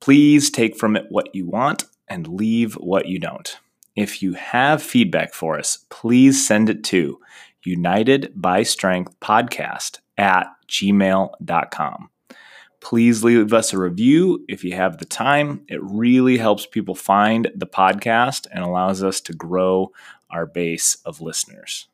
Please 0.00 0.50
take 0.50 0.74
from 0.74 0.96
it 0.96 1.04
what 1.10 1.34
you 1.34 1.46
want 1.46 1.84
and 2.08 2.26
leave 2.26 2.72
what 2.76 3.08
you 3.08 3.18
don't. 3.18 3.58
If 3.94 4.22
you 4.22 4.32
have 4.32 4.82
feedback 4.82 5.34
for 5.34 5.58
us, 5.58 5.84
please 5.90 6.46
send 6.46 6.70
it 6.70 6.82
to 6.84 7.18
United 7.62 8.32
by 8.34 8.62
Strength 8.62 9.20
podcast 9.20 9.98
at 10.16 10.46
gmail.com. 10.66 12.08
Please 12.80 13.22
leave 13.22 13.52
us 13.52 13.74
a 13.74 13.78
review 13.78 14.46
if 14.48 14.64
you 14.64 14.72
have 14.72 14.96
the 14.96 15.04
time. 15.04 15.66
It 15.68 15.82
really 15.82 16.38
helps 16.38 16.64
people 16.64 16.94
find 16.94 17.50
the 17.54 17.66
podcast 17.66 18.46
and 18.50 18.64
allows 18.64 19.02
us 19.02 19.20
to 19.22 19.34
grow 19.34 19.92
our 20.30 20.46
base 20.46 20.96
of 21.04 21.20
listeners. 21.20 21.88